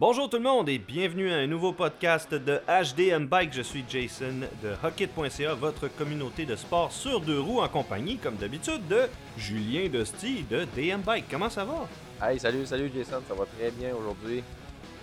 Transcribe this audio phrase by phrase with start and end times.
[0.00, 3.52] Bonjour tout le monde et bienvenue à un nouveau podcast de HDM Bike.
[3.52, 8.34] Je suis Jason de Hockit.ca, votre communauté de sport sur deux roues en compagnie, comme
[8.34, 9.02] d'habitude, de
[9.38, 11.26] Julien Dosty de DM Bike.
[11.30, 11.86] Comment ça va?
[12.20, 14.42] Hey, salut, salut Jason, ça va très bien aujourd'hui.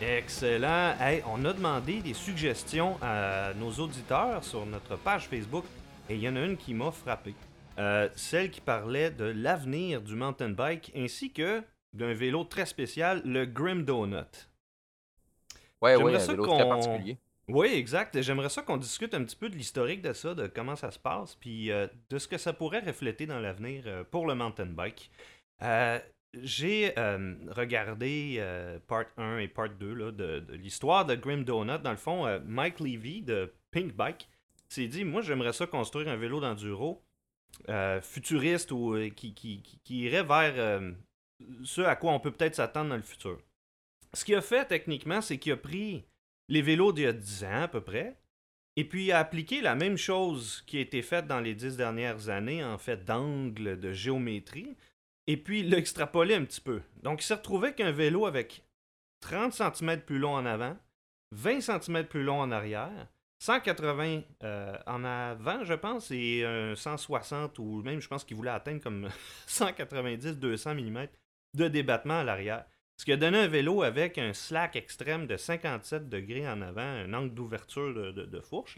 [0.02, 0.94] Excellent.
[1.00, 5.64] Hey, on a demandé des suggestions à nos auditeurs sur notre page Facebook
[6.10, 7.34] et il y en a une qui m'a frappé.
[7.80, 11.64] Euh, celle qui parlait de l'avenir du mountain bike ainsi que
[11.94, 14.51] d'un vélo très spécial, le Grim Donut.
[15.82, 17.18] Ouais, J'aimerais ouais, un ça vélo qu'on- très particulier.
[17.48, 18.22] Oui, exact.
[18.22, 21.00] J'aimerais ça qu'on discute un petit peu de l'historique de ça, de comment ça se
[21.00, 24.68] passe, puis euh, de ce que ça pourrait refléter dans l'avenir euh, pour le mountain
[24.68, 25.10] bike.
[25.64, 26.00] Euh,
[26.42, 26.94] J'ai
[27.50, 28.42] regardé
[28.88, 31.80] part 1 et part 2 là, de, de l'histoire de Grim Donut.
[31.82, 34.30] Dans le fond, Mike Levy de Pink Bike
[34.70, 37.02] s'est dit Moi, j'aimerais ça construire un vélo d'enduro
[38.02, 40.82] futuriste ou qui, qui- qui- qui irait vers
[41.66, 43.38] ce à quoi on peut peut-être s'attendre dans le futur.
[44.14, 46.06] Ce qu'il a fait techniquement, c'est qu'il a pris
[46.50, 48.18] les vélos d'il y a 10 ans à peu près,
[48.76, 51.78] et puis il a appliqué la même chose qui a été faite dans les 10
[51.78, 54.76] dernières années, en fait, d'angle, de géométrie,
[55.28, 56.82] et puis il l'a extrapolé un petit peu.
[57.04, 58.64] Donc il s'est retrouvé avec vélo avec
[59.22, 60.78] 30 cm plus long en avant,
[61.32, 63.08] 20 cm plus long en arrière,
[63.40, 68.52] 180 euh, en avant, je pense, et un 160, ou même je pense qu'il voulait
[68.52, 69.10] atteindre comme
[69.48, 71.08] 190-200 mm
[71.56, 72.66] de débattement à l'arrière.
[73.02, 76.82] Ce qui a donné un vélo avec un slack extrême de 57 degrés en avant,
[76.82, 78.78] un angle d'ouverture de, fourche,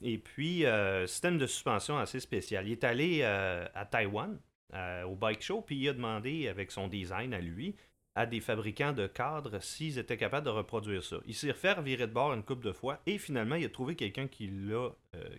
[0.00, 2.66] et puis euh, système de suspension assez spécial.
[2.66, 4.40] Il est allé euh, à Taïwan,
[4.72, 7.76] euh, au bike show, puis il a demandé, avec son design à lui,
[8.14, 11.18] à des fabricants de cadres s'ils étaient capables de reproduire ça.
[11.26, 13.94] Il s'est refait virer de bord une couple de fois, et finalement, il a trouvé
[13.94, 14.88] quelqu'un qui, euh,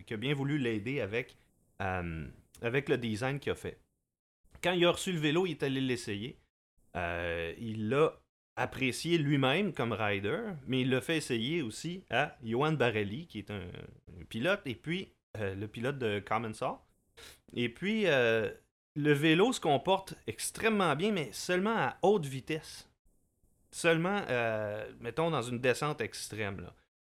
[0.08, 1.38] a bien voulu l'aider avec
[1.80, 3.80] le design qu'il a fait.
[4.62, 6.38] Quand il a reçu le vélo, il est allé l'essayer.
[6.96, 8.20] Euh, il l'a
[8.56, 13.50] apprécié lui-même comme rider, mais il l'a fait essayer aussi à Johan Barelli, qui est
[13.50, 13.62] un,
[14.28, 16.78] pilote, et puis euh, le pilote de Common Saw.
[17.54, 18.50] Et puis, euh,
[18.94, 22.88] le vélo se comporte extrêmement bien, mais seulement à haute vitesse.
[23.70, 24.20] Seulement,
[25.00, 26.70] mettons, dans une descente extrême.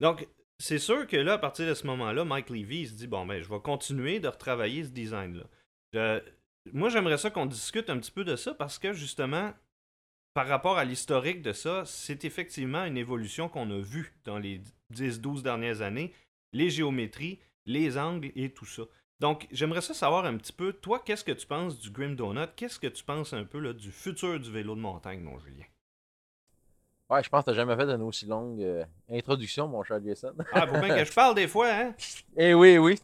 [0.01, 3.25] Donc, c'est sûr que là, à partir de ce moment-là, Mike Levy se dit bon,
[3.25, 6.21] ben, je vais continuer de retravailler ce design-là.
[6.73, 9.53] Moi, j'aimerais ça qu'on discute un petit peu de ça parce que justement,
[10.35, 14.61] par rapport à l'historique de ça, c'est effectivement une évolution qu'on a vue dans les
[14.95, 16.13] 10-12 dernières années.
[16.53, 18.83] Les géométries, les angles et tout ça.
[19.21, 22.49] Donc, j'aimerais ça savoir un petit peu, toi, qu'est-ce que tu penses du Grim Donut?
[22.57, 25.65] Qu'est-ce que tu penses un peu là, du futur du vélo de montagne, mon Julien?
[27.09, 30.35] Ouais, je pense que t'as jamais fait une aussi longue euh, introduction, mon cher Jason.
[30.53, 31.95] Ah, faut bien que je parle des fois, hein?
[32.37, 32.99] Eh oui, oui.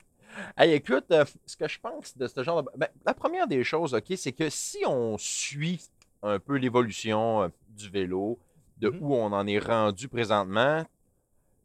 [0.56, 2.70] Hey, écoute, euh, ce que je pense de ce genre de...
[2.76, 5.80] ben, la première des choses, OK, c'est que si on suit
[6.22, 8.38] un peu l'évolution euh, du vélo,
[8.78, 8.98] de Mhm.
[9.02, 10.84] où on en est rendu présentement,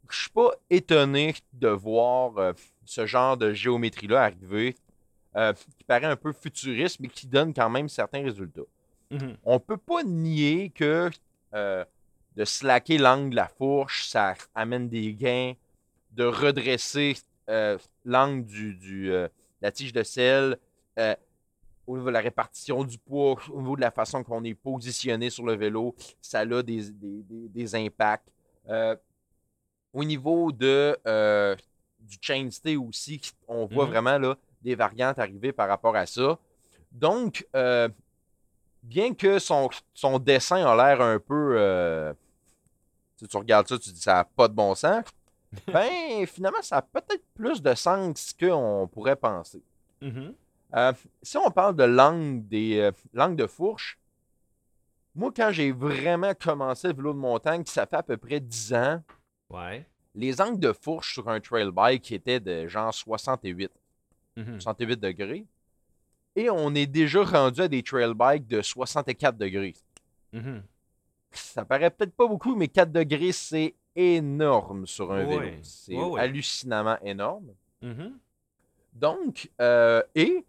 [0.09, 2.53] je suis pas étonné de voir euh,
[2.85, 4.75] ce genre de géométrie-là arriver,
[5.77, 8.61] qui paraît un peu futuriste, mais qui donne quand même certains résultats.
[9.11, 9.37] Mhm.
[9.43, 11.09] on peut pas nier que
[11.53, 15.53] de slacker l'angle de la fourche, ça amène des gains,
[16.11, 17.15] de redresser
[17.49, 19.31] euh, l'angle du, du, euh, de
[19.61, 20.57] la tige de sel,
[20.99, 21.15] euh,
[21.87, 25.29] au niveau de la répartition du poids, au niveau de la façon qu'on est positionné
[25.29, 28.27] sur le vélo, ça a des, des, des- des impacts.
[28.69, 28.95] Euh,
[29.91, 30.97] au niveau de,
[31.99, 33.91] du chainstay aussi, on voit Mhm.
[33.91, 36.39] vraiment là, des variantes arriver par rapport à ça.
[36.91, 37.45] Donc,
[38.81, 42.13] bien que son, son dessin a l'air un peu.
[43.17, 45.03] tu, sais, tu regardes ça, tu dis ça n'a pas de bon sens.
[45.67, 49.61] Ben, finalement, ça a peut-être plus de sens qu'on pourrait penser.
[50.01, 50.33] Mhm.
[50.75, 53.99] Euh, si on parle de langue, des, euh, langue de fourche,
[55.15, 58.73] moi, quand j'ai vraiment commencé le vélo de montagne, ça fait à peu près 10
[58.73, 59.03] ans,
[59.49, 59.85] Ouais.
[60.15, 63.71] les angles de fourche sur un trail bike étaient de genre 68.
[64.35, 64.59] Mhm.
[64.59, 65.45] 68 degrés.
[66.35, 69.75] Et on est déjà rendu à des trail bikes de 64 degrés.
[70.31, 70.63] Mhm.
[71.31, 75.49] Ça paraît peut-être pas beaucoup, mais 4 degrés, c'est énorme sur un vélo.
[75.61, 77.53] C'est hallucinamment énorme.
[77.81, 78.17] Mhm.
[78.93, 80.45] Donc, euh, et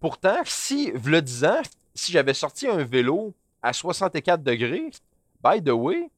[0.00, 1.62] pourtant, si, v'là 10 ans,
[1.94, 4.90] si j'avais sorti un vélo à 64 degrés,
[5.42, 6.10] by the way,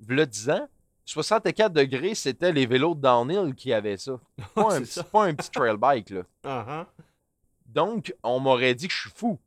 [0.00, 0.68] v'là 10 ans,
[1.04, 4.18] 64 degrés, c'était les vélos de downhill qui avaient ça.
[4.54, 5.04] Pas, un, ça.
[5.04, 6.22] pas un petit trail bike, là.
[6.44, 6.86] Ah.
[7.66, 9.38] Donc, on m'aurait dit que je suis fou.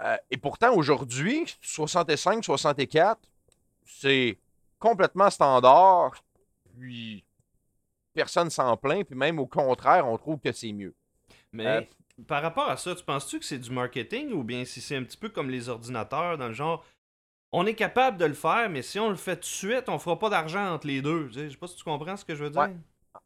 [0.00, 3.20] Euh, et pourtant, aujourd'hui, 65, 64,
[3.84, 4.38] c'est
[4.82, 6.12] complètement standard.
[6.76, 7.24] Puis,
[8.12, 9.06] personne s'en plaint.
[9.06, 10.94] Puis même au contraire, on trouve que c'est mieux.
[11.52, 11.82] Mais Euh,
[12.26, 15.04] par rapport à ça, tu penses-tu que c'est du marketing ou bien si c'est un
[15.04, 16.84] petit peu comme les ordinateurs, dans le genre,
[17.52, 19.98] on est capable de le faire, mais si on le fait tout de suite, on
[19.98, 21.28] fera pas d'argent entre les deux.
[21.30, 22.70] Je sais pas si tu comprends ce que je veux dire.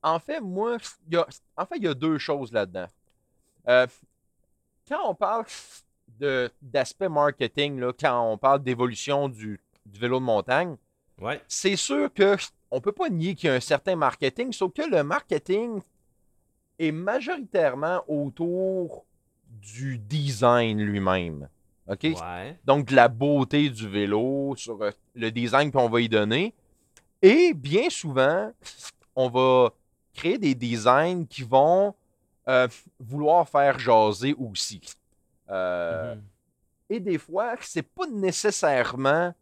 [0.02, 0.76] En fait, moi,
[1.08, 1.26] il y a,
[1.56, 2.86] en fait, il y a deux choses là-dedans.
[3.68, 3.86] Euh,
[4.88, 5.44] quand on parle
[6.62, 10.76] d'aspect marketing, là, quand on parle d'évolution du, vélo de montagne,
[11.20, 11.40] ouais.
[11.48, 12.36] c'est sûr que
[12.70, 15.80] on peut pas nier qu'il y a un certain marketing, sauf que le marketing
[16.78, 19.04] est majoritairement autour
[19.48, 21.48] du design lui-même.
[21.88, 22.06] OK?
[22.64, 26.52] Donc, de la beauté du vélo, sur euh, le design qu'on va y donner.
[27.22, 28.52] Et bien souvent,
[29.14, 29.70] on va
[30.12, 31.94] créer des designs qui vont
[32.48, 32.68] euh,
[32.98, 34.80] vouloir faire jaser aussi.
[35.48, 36.20] Euh, mm-hmm.
[36.90, 39.32] Et des fois, c'est pas nécessairement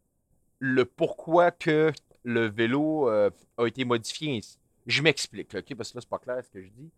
[0.67, 1.93] le pourquoi que
[2.25, 3.31] le vélo a
[3.67, 4.41] été modifié.
[4.87, 5.75] Je m'explique, OK?
[5.75, 6.91] Parce que là, c'est pas clair ce que je dis.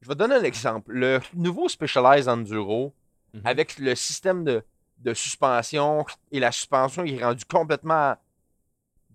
[0.00, 0.92] Je vais donner un exemple.
[0.92, 2.92] Le nouveau Specialized Enduro,
[3.34, 3.40] mm-hmm.
[3.44, 4.62] avec le système de
[4.98, 8.16] de suspension et la suspension est rendue complètement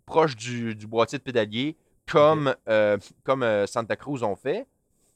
[0.05, 1.77] proche du, boîtier de pédalier,
[2.07, 4.67] comme, euh, comme euh, Santa Cruz ont fait.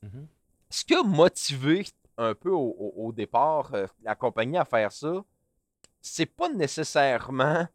[0.01, 0.27] Mhm.
[0.69, 1.85] Ce qui a motivé
[2.17, 5.23] un peu au, départ euh, la compagnie à faire ça,
[6.01, 7.67] c'est pas nécessairement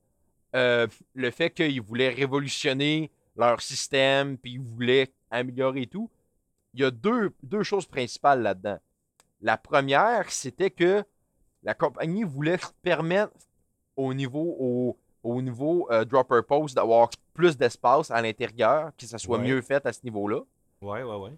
[0.52, 6.10] le fait qu'ils voulaient révolutionner leur système, puis ils voulaient améliorer tout.
[6.74, 8.78] Il y a deux, deux choses principales là-dedans.
[9.40, 11.04] La première, c'était que
[11.62, 13.32] la compagnie voulait permettre
[13.96, 19.38] au niveau, au, niveau euh, dropper post d'avoir plus d'espace à l'intérieur, que ça soit
[19.38, 20.40] mieux fait à ce niveau-là.
[20.80, 21.32] Ouais, ouais, ouais.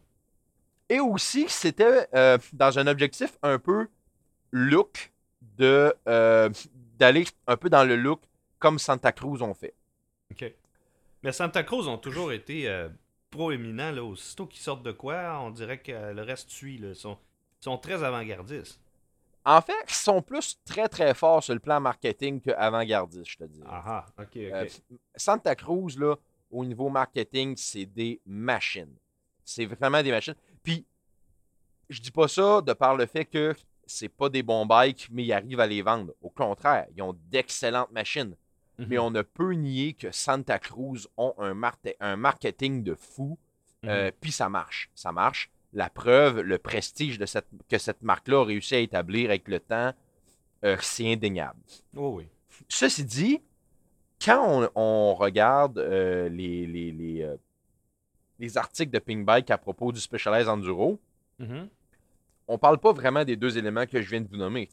[0.88, 3.88] Et aussi, c'était euh, dans un objectif un peu
[4.50, 5.12] look
[5.56, 6.50] de euh,
[6.98, 8.20] d'aller un peu dans le look
[8.60, 9.74] comme Santa Cruz ont fait.
[10.30, 10.54] OK.
[11.24, 12.88] Mais Santa Cruz ont toujours été
[13.30, 13.90] proéminents.
[13.90, 16.76] Là, aussitôt qu'ils sortent de quoi, on dirait que le reste suit.
[16.76, 17.18] Ils sont,
[17.60, 18.80] sont très avant-gardistes.
[19.44, 23.44] En fait, ils sont plus très très forts sur le plan marketing qu'avant-gardistes, je te
[23.44, 23.62] dis.
[23.66, 24.36] Ah, ok, ok.
[24.36, 24.68] Euh,
[25.16, 26.16] Santa Cruz, là,
[26.50, 28.94] au niveau marketing, c'est des machines.
[29.44, 30.34] C'est vraiment des machines.
[30.62, 30.86] Puis,
[31.88, 33.54] je dis pas ça de par le fait que
[33.86, 36.12] c'est pas des bons bikes, mais ils arrivent à les vendre.
[36.20, 38.36] Au contraire, ils ont d'excellentes machines.
[38.88, 39.02] Mais mhm.
[39.02, 41.54] on ne peut nier que Santa Cruz ont un,
[42.00, 43.38] un marketing de fou.
[43.84, 44.12] Euh, mhm.
[44.20, 44.90] Puis ça marche.
[44.94, 49.30] Ça marche la preuve, le prestige de cette, que cette marque-là a réussi à établir
[49.30, 49.92] avec le temps,
[50.64, 51.60] euh, c'est indéniable.
[51.96, 52.28] Oh oui.
[52.68, 53.40] Ceci dit,
[54.22, 57.36] quand on, regarde euh, les, les, euh,
[58.38, 60.98] les, articles de Pink Bike à propos du Specialized Enduro,
[61.40, 61.68] mm-hmm.
[62.48, 64.68] on parle pas vraiment des deux éléments que je viens de vous nommer.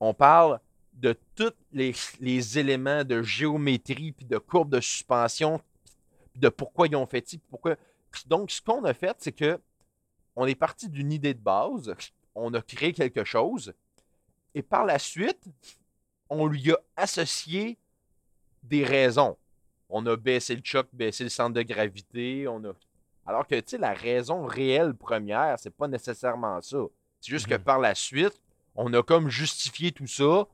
[0.00, 0.58] On parle
[0.94, 5.60] de tous les, les éléments de géométrie, puis de courbe de suspension,
[6.36, 7.76] de pourquoi ils ont fait ça, pourquoi.
[8.26, 9.60] Donc, ce qu'on a fait, c'est que
[10.36, 11.94] on est parti d'une idée de base,
[12.34, 13.72] on a créé quelque chose,
[14.54, 15.44] et par la suite,
[16.28, 17.78] on lui a associé
[18.62, 19.36] des raisons.
[19.88, 22.72] On a baissé le choc, baissé le centre de gravité, on a.
[23.26, 26.78] Alors que, tu sais, la raison réelle première, c'est pas nécessairement ça.
[27.20, 27.62] C'est juste que mhm.
[27.62, 28.40] par la suite,
[28.74, 30.46] on a comme justifié tout ça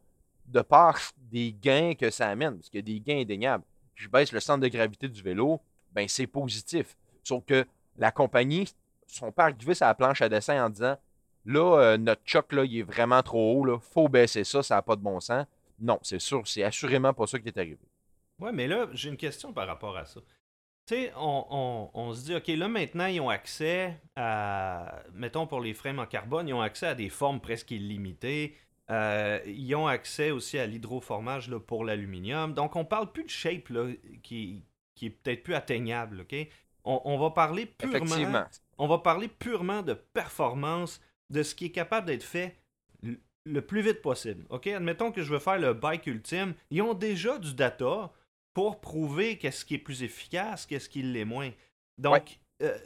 [0.50, 3.64] de par des gains que ça amène, parce qu'il y a des gains indéniables.
[3.94, 5.60] Je baisse le centre de gravité du vélo,
[5.92, 6.96] ben c'est positif.
[7.22, 7.66] Sauf que
[7.96, 8.68] la compagnie
[9.06, 10.96] sont pas arrivés sur la planche à dessin en disant
[11.44, 14.76] là, euh, notre choc, là, il est vraiment trop haut, là, faut baisser ça, ça
[14.76, 15.46] n'a pas de bon sens.
[15.78, 17.78] Non, c'est sûr, c'est assurément pas ça qui est arrivé.
[18.38, 20.20] Ouais, mais là, j'ai une question par rapport à ça.
[20.86, 25.74] Tu sais, on, se dit, OK, là, maintenant, ils ont accès à, mettons pour les
[25.74, 28.56] frames en carbone, ils ont accès à des formes presque illimitées.
[28.90, 32.54] Euh, ils ont accès aussi à l'hydroformage pour l'aluminium.
[32.54, 33.86] Donc, on parle plus de shape là,
[34.22, 36.34] qui, qui est peut-être plus atteignable, OK?
[36.84, 38.46] On, va parler purement
[38.78, 42.56] on va parler purement de performance, de ce qui est capable d'être fait
[43.44, 44.46] le plus vite possible.
[44.48, 44.66] OK?
[44.68, 46.54] Admettons que je veux faire le bike ultime.
[46.70, 48.10] Ils ont déjà du data
[48.54, 51.50] pour prouver qu'est-ce qui est plus efficace, qu'est-ce qui l'est moins.
[51.98, 52.76] Donc, euh,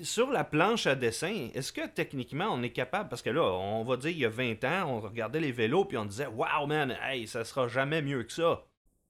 [0.00, 3.84] sur la planche à dessin, est-ce que techniquement on est capable, parce que là, on
[3.84, 6.66] va dire il y a 20 ans, on regardait les vélos puis on disait Wow
[6.66, 8.64] man, hey, ça sera jamais mieux que ça.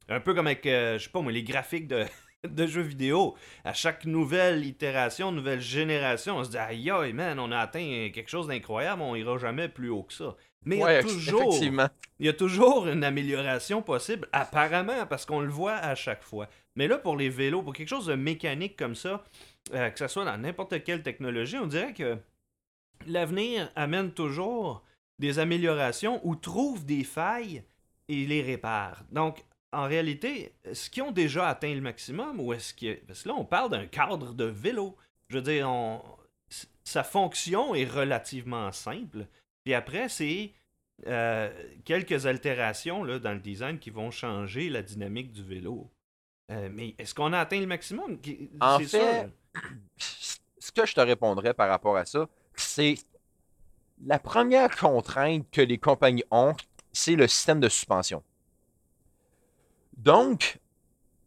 [0.09, 2.05] Un peu comme avec, euh, je sais pas moi, les graphiques de,
[2.49, 3.37] de jeux vidéo.
[3.65, 8.11] À chaque nouvelle itération, nouvelle génération, on se dit aïe aïe man, on a atteint
[8.13, 10.37] quelque chose d'incroyable, on ira jamais plus haut que ça.
[10.65, 11.59] Mais il y a toujours
[12.19, 16.49] il y a toujours une amélioration possible apparemment parce qu'on le voit à chaque fois.
[16.77, 19.25] Mais là pour les vélos, pour quelque chose de mécanique comme ça,
[19.73, 22.19] euh, que ce soit dans n'importe quelle technologie, on dirait que
[23.07, 24.83] l'avenir amène toujours
[25.19, 27.63] des améliorations ou trouve des failles
[28.09, 29.05] et les répare.
[29.11, 32.95] Donc en réalité, est-ce qu'ils ont déjà atteint le maximum ou est-ce que.
[33.07, 34.97] Parce que là, on parle d'un cadre de vélo.
[35.29, 35.71] Je veux dire,
[36.83, 39.27] sa fonction est relativement simple.
[39.65, 40.53] Puis après, c'est
[41.07, 41.51] euh,
[41.85, 45.89] quelques altérations dans le design qui vont changer la dynamique du vélo.
[46.51, 48.19] Euh, mais est-ce qu'on a atteint le maximum?
[48.61, 49.31] En fait,
[49.97, 52.97] ce que je te répondrais par rapport à ça, c'est
[54.05, 56.55] la première contrainte que les compagnies ont,
[56.93, 58.23] c'est le système de suspension.
[59.97, 60.59] Donc,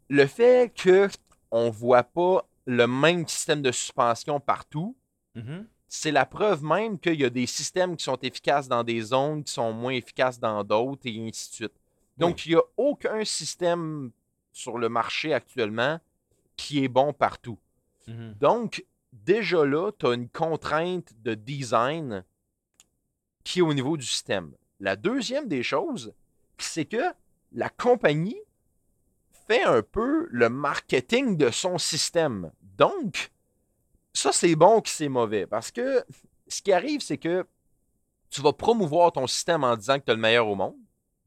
[0.10, 1.08] le fait que
[1.52, 4.96] on voit pas le même système de suspension partout,
[5.36, 5.68] Mhm.
[5.88, 9.44] c'est la preuve même qu'il y a des systèmes qui sont efficaces dans des zones,
[9.44, 11.74] qui sont moins efficaces dans d'autres, et ainsi de suite.
[12.18, 14.12] Donc, il n'y a aucun système
[14.54, 16.00] sur le marché actuellement
[16.56, 17.60] qui est bon partout.
[18.08, 18.36] Mhm.
[18.40, 22.24] Donc, déjà là, tu as une contrainte de design
[23.44, 24.54] qui est au niveau du système.
[24.80, 26.14] La deuxième des choses,
[26.58, 27.04] c'est que
[27.52, 28.40] la compagnie
[29.48, 32.52] fait un peu le marketing de son système.
[32.78, 33.32] Donc,
[34.14, 35.46] ça, c'est bon que c'est mauvais.
[35.46, 36.04] Parce que
[36.48, 37.46] ce qui arrive, c'est que
[38.30, 40.76] tu vas promouvoir ton système en disant que tu es le meilleur au monde.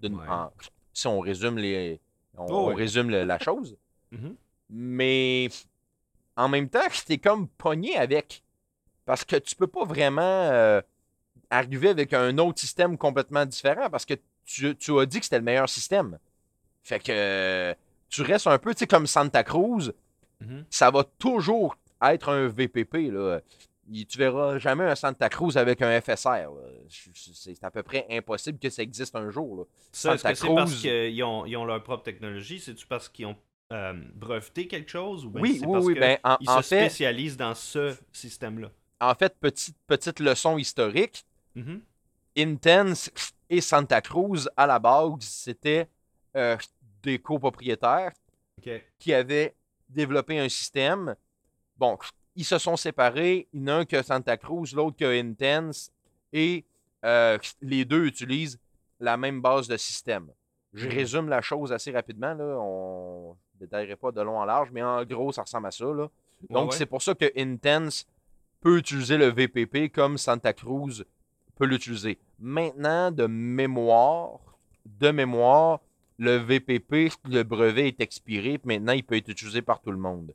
[0.00, 0.28] D'une- Ouais.
[0.28, 0.52] en-
[0.92, 2.00] si on résume, les,
[2.36, 3.76] on, Oh, on résume le- la chose.
[4.12, 4.36] Mhm.
[4.70, 5.48] Mais
[6.36, 8.42] en même temps, t'es comme pogné avec.
[9.04, 10.80] Parce que tu peux pas vraiment euh,
[11.50, 14.14] arriver avec un autre système complètement différent parce que
[14.44, 16.18] tu, tu as dit que c'était le meilleur système.
[16.82, 17.74] Fait que euh,
[18.08, 19.92] tu restes un peu, tu sais, comme Santa Cruz,
[20.40, 20.64] Mhm.
[20.68, 23.10] ça va toujours être un VPP.
[23.10, 23.40] Là.
[23.92, 26.48] Tu verras jamais un Santa Cruz avec un FSR.
[26.88, 29.56] C'est à peu près impossible que ça existe un jour.
[29.58, 29.64] là.
[29.92, 30.80] Ça, est-ce Santa que c'est parce Cruz.
[30.82, 32.58] qu'ils ont, ils ont leur propre technologie?
[32.58, 33.36] C'est-tu parce qu'ils ont
[33.72, 35.24] euh, breveté quelque chose?
[35.24, 35.94] Ou bien oui, c'est oui, parce oui.
[35.94, 38.70] que Ben, en, ils en se fait, spécialisent dans ce système-là?
[39.00, 41.24] en fait, petite, petite leçon historique.
[41.54, 41.80] Mhm.
[42.38, 43.10] Intense
[43.48, 45.88] et Santa Cruz, à la base, c'était
[46.36, 46.56] euh,
[47.02, 48.12] des copropriétaires
[48.98, 49.54] qui avaient
[49.88, 51.14] développé un système.
[51.76, 51.96] Bon,
[52.36, 53.48] ils se sont séparés.
[53.52, 55.90] Il y en a un qui a Santa Cruz, l'autre qui a Intense.
[56.32, 56.64] Et
[57.04, 58.58] euh, les deux utilisent
[59.00, 60.28] la même base de système.
[60.74, 60.92] Je Mhm.
[60.94, 62.34] résume la chose assez rapidement.
[62.34, 62.44] Là.
[62.60, 65.84] On ne détaillerait pas de long en large, mais en gros, ça ressemble à ça.
[65.86, 66.08] Là.
[66.50, 66.76] Donc, ouais.
[66.76, 68.06] c'est pour ça que Intense
[68.60, 71.04] peut utiliser le VPP comme Santa Cruz
[71.54, 72.18] peut l'utiliser.
[72.38, 74.38] Maintenant, de mémoire,
[74.84, 75.80] de mémoire,
[76.18, 80.34] le VPP, le brevet est expiré, maintenant, il peut être utilisé par tout le monde.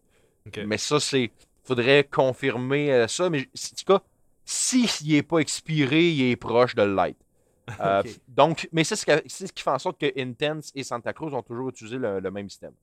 [0.66, 1.32] Mais ça, c'est.
[1.64, 3.30] Faudrait confirmer euh, ça.
[3.30, 4.02] Mais en tout cas,
[4.46, 7.18] s'il n'est pas expiré, il est proche de l'être.
[7.80, 8.04] Euh.
[8.28, 11.14] Donc, mais c'est ce, qui- c'est ce qui fait en sorte que Intense et Santa
[11.14, 12.74] Cruz ont toujours utilisé le, le même système.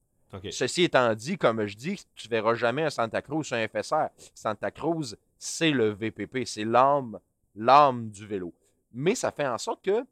[0.50, 4.06] Ceci étant dit, comme je dis, tu verras jamais un Santa Cruz sur un FSR.
[4.35, 7.18] Santa Cruz, c'est le VPP, c'est l'âme,
[7.56, 8.54] l'âme du vélo.
[8.94, 10.04] Mais ça fait en sorte que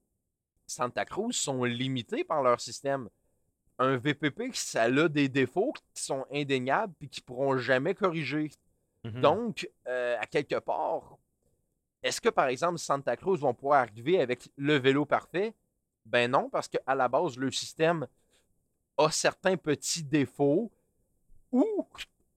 [0.66, 3.08] Santa Cruz sont limités par leur système.
[3.78, 8.50] Un VPP, ça a des défauts qui sont indéniables et qui pourront jamais corriger.
[9.04, 9.21] Mhm.
[9.21, 11.18] Donc, euh, à quelque part,
[12.02, 15.54] est-ce que, par exemple, Santa Cruz vont pouvoir arriver avec le vélo parfait?
[16.04, 18.06] Ben non, parce qu'à la base, le système
[18.97, 20.71] a certains petits défauts
[21.52, 21.87] ou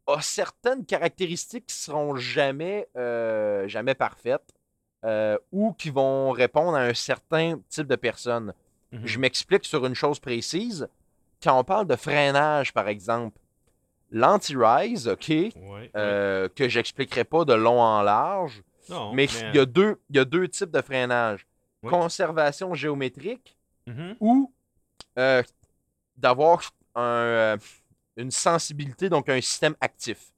[0.07, 4.53] a certaines caractéristiques qui seront jamais, euh, jamais parfaites
[5.05, 8.53] euh, ou qui vont répondre à un certain type de personne.
[8.91, 9.05] Mhm.
[9.05, 10.87] Je m'explique sur une chose précise.
[11.41, 13.37] Quand on parle de freinage, par exemple,
[14.11, 15.91] l'anti-rise, OK, Ouais, ouais.
[15.95, 20.15] euh, que j'expliquerai pas de long en large, Non, mais il y, a deux, il
[20.17, 21.45] y a deux types de freinage.
[21.83, 23.55] Conservation géométrique
[23.87, 24.15] Mhm.
[24.19, 24.53] ou
[25.17, 25.41] euh,
[26.17, 26.61] d'avoir
[26.95, 27.57] un, euh,
[28.17, 30.31] une sensibilité, donc un système actif.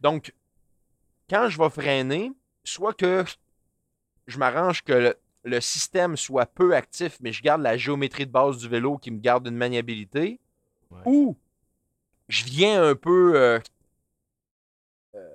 [0.00, 0.34] Donc,
[1.30, 2.32] quand je vais freiner,
[2.64, 3.24] soit que
[4.26, 8.58] je m'arrange que le, système soit peu actif, mais je garde la géométrie de base
[8.58, 10.40] du vélo qui me garde une maniabilité,
[10.90, 11.00] Ouais.
[11.06, 11.36] ou
[12.28, 13.58] je viens un peu euh,
[15.14, 15.28] euh,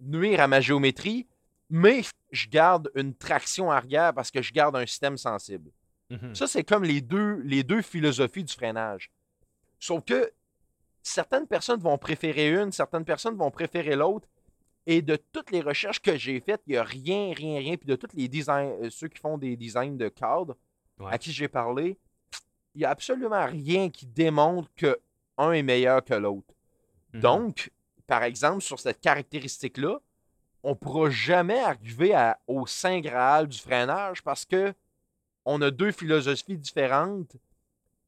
[0.00, 1.26] nuire à ma géométrie,
[1.70, 5.70] mais je garde une traction arrière parce que je garde un système sensible.
[6.10, 6.34] Mhm.
[6.34, 9.10] Ça, c'est comme les deux, les deux philosophies du freinage.
[9.80, 10.30] Sauf que
[11.02, 14.28] certaines personnes vont préférer une, certaines personnes vont préférer l'autre.
[14.86, 17.76] Et de toutes les recherches que j'ai faites, il n'y a rien, rien, rien.
[17.76, 20.56] Puis de tous les designs, euh, ceux qui font des designs de cadres
[20.98, 21.12] Ouais.
[21.12, 21.98] à qui j'ai parlé,
[22.74, 24.98] il n'y a absolument rien qui démontre que
[25.36, 26.54] un est meilleur que l'autre.
[27.12, 27.20] Mhm.
[27.20, 27.70] Donc,
[28.06, 29.98] par exemple, sur cette caractéristique-là,
[30.62, 34.72] on ne pourra jamais arriver à- au saint graal du freinage parce que
[35.44, 37.36] on a deux philosophies différentes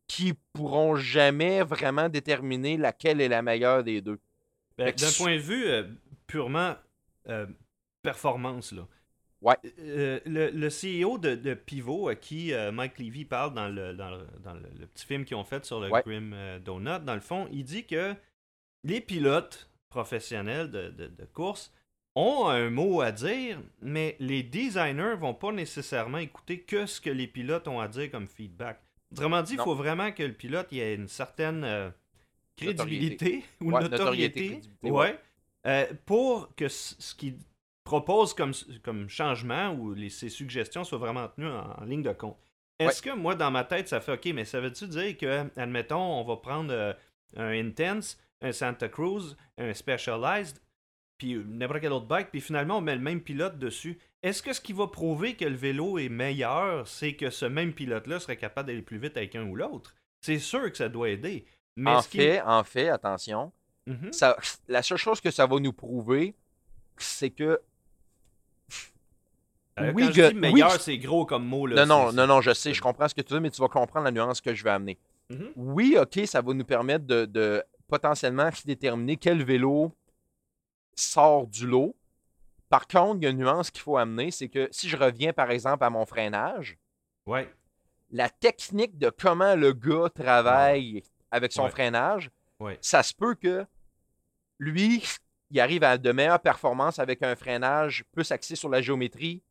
[0.06, 4.18] qui pourront jamais vraiment déterminer laquelle est la meilleure des deux.
[4.78, 5.84] Ben, D'un point de vue euh,
[6.28, 6.76] purement
[7.28, 7.46] euh,
[8.02, 8.86] performance, là.
[9.40, 9.56] Ouais.
[9.80, 13.94] Euh, le, le CEO de, de Pivot, à qui euh, Mike Levy parle dans, le,
[13.94, 16.02] dans, le, dans le- le petit film qu'ils ont fait sur le Ouais.
[16.04, 18.14] Grim euh, Donut, dans le fond, il dit que
[18.84, 21.72] les pilotes professionnels de, de- de course
[22.16, 27.10] ont un mot à dire, mais les designers vont pas nécessairement écouter que ce que
[27.10, 28.80] les pilotes ont à dire comme feedback.
[29.12, 31.90] Autrement dit, il faut vraiment que le pilote il ait une certaine euh,
[32.56, 35.20] crédibilité ou Ouais, notoriété, notoriété, crédibilité, ouais, ouais.
[35.68, 37.38] Euh, pour que ce qu'il
[37.84, 42.12] propose comme, comme changement ou les, ses suggestions soient vraiment tenues en, en ligne de
[42.12, 42.36] compte.
[42.78, 46.20] Est-ce que moi, dans ma tête, ça fait OK, mais ça veut-tu dire que, admettons,
[46.20, 46.92] on va prendre euh,
[47.36, 50.60] un Intense, un Santa Cruz, un Specialized,
[51.18, 53.98] puis n'importe quel autre bike, puis finalement, on met le même pilote dessus.
[54.22, 57.72] Est-ce que ce qui va prouver que le vélo est meilleur, c'est que ce même
[57.72, 59.94] pilote-là serait capable d'aller plus vite avec un ou l'autre?
[60.20, 61.46] C'est sûr que ça doit aider.
[61.76, 63.52] Mais en fait, en fait, attention,
[63.88, 64.12] Mhm.
[64.12, 64.36] ça,
[64.68, 66.34] la seule chose que ça va nous prouver,
[66.98, 67.60] c'est que
[69.80, 70.78] Euh, oui, quand je dis meilleur, oui.
[70.80, 71.66] c'est gros comme mot.
[71.66, 73.60] Là, non, non, non, non, je sais, je comprends ce que tu veux, mais tu
[73.60, 74.98] vas comprendre la nuance que je vais amener.
[75.30, 75.52] Mhm.
[75.56, 79.92] Oui, ok, ça va nous permettre de, de potentiellement déterminer quel vélo
[80.96, 81.94] sort du lot.
[82.68, 85.32] Par contre, il y a une nuance qu'il faut amener, c'est que si je reviens
[85.32, 86.76] par exemple à mon freinage,
[87.24, 87.48] Ouais.
[88.10, 91.70] la technique de comment le gars travaille avec son Ouais.
[91.70, 92.30] freinage,
[92.80, 93.64] ça se peut que
[94.58, 95.02] lui,
[95.50, 99.42] il arrive à de meilleures performances avec un freinage plus axé sur la géométrie,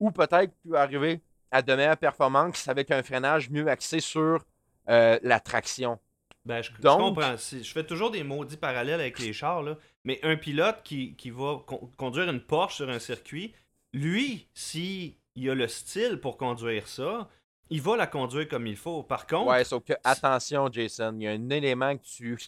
[0.00, 1.20] ou peut-être qu'il peut arriver
[1.50, 4.44] à de meilleures performances avec un freinage mieux axé sur
[4.88, 5.98] euh, la traction.
[6.44, 7.36] Ben, je, comprends.
[7.36, 9.76] Si- Je fais toujours des maudits parallèles avec les chars, là.
[10.04, 13.52] mais un pilote qui, qui va con- conduire une Porsche sur un circuit,
[13.92, 17.28] lui, si il a le style pour conduire ça,
[17.68, 19.02] il va la conduire comme il faut.
[19.02, 22.38] Par contre, Ouais, sauf que, attention, Jason, il y a un élément que tu,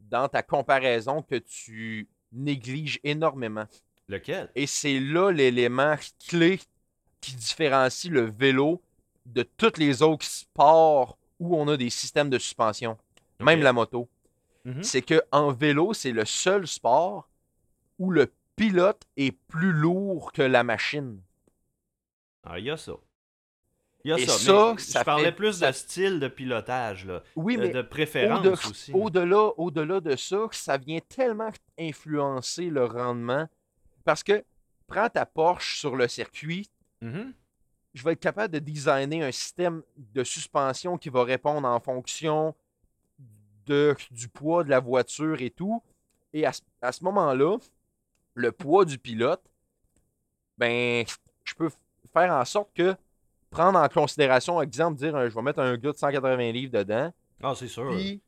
[0.00, 3.66] dans ta comparaison, que tu négliges énormément.
[4.08, 4.50] lequel?
[4.54, 5.96] Et c'est là l'élément
[6.28, 6.60] clé
[7.20, 8.82] qui différencie le vélo
[9.26, 12.98] de tous les autres sports où on a des systèmes de suspension,
[13.40, 14.08] même la moto.
[14.64, 14.82] Mhm.
[14.82, 17.28] C'est que en vélo, c'est le seul sport
[17.98, 21.20] où le pilote est plus lourd que la machine.
[22.44, 22.92] Ah, il y a ça.
[24.04, 24.32] Il y a Et ça.
[24.38, 27.22] ça, mais ça je parlais fait- plus de style de pilotage, là.
[27.36, 28.92] Oui, de, mais de préférence au-de- aussi.
[28.94, 33.46] au-delà, au-delà de ça, ça vient tellement influencer le rendement.
[34.04, 34.42] Parce que
[34.86, 36.70] prends ta Porsche sur le circuit,
[37.02, 37.32] Mhm.
[37.92, 42.54] je vais être capable de designer un système de suspension qui va répondre en fonction
[43.66, 45.82] de, du poids de la voiture et tout.
[46.32, 47.58] Et à, ce- à ce moment-là,
[48.34, 49.42] le poids du pilote,
[50.56, 51.04] ben,
[51.44, 51.70] je peux
[52.12, 52.96] faire en sorte que
[53.50, 57.12] prendre en considération, exemple, dire euh, je vais mettre un gars de 180 livres dedans,
[57.42, 57.90] Ah, c'est sûr.
[57.90, 58.22] puis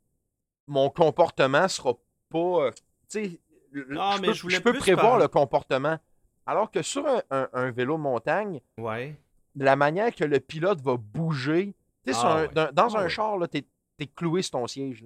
[0.66, 1.94] mon comportement sera
[2.28, 2.38] pas.
[2.66, 2.70] euh,
[3.10, 3.40] tu sais,
[3.72, 5.98] je peux, je peux prévoir le comportement.
[6.44, 9.14] Alors que sur un- un- un vélo de montagne, Ouais.
[9.54, 11.74] la manière que le pilote va bouger.
[12.04, 12.48] Tu sais, sur Ah un- ouais.
[12.52, 13.64] dans, dans Ah un char, là, t'es,
[13.96, 15.04] t'es cloué sur ton siège.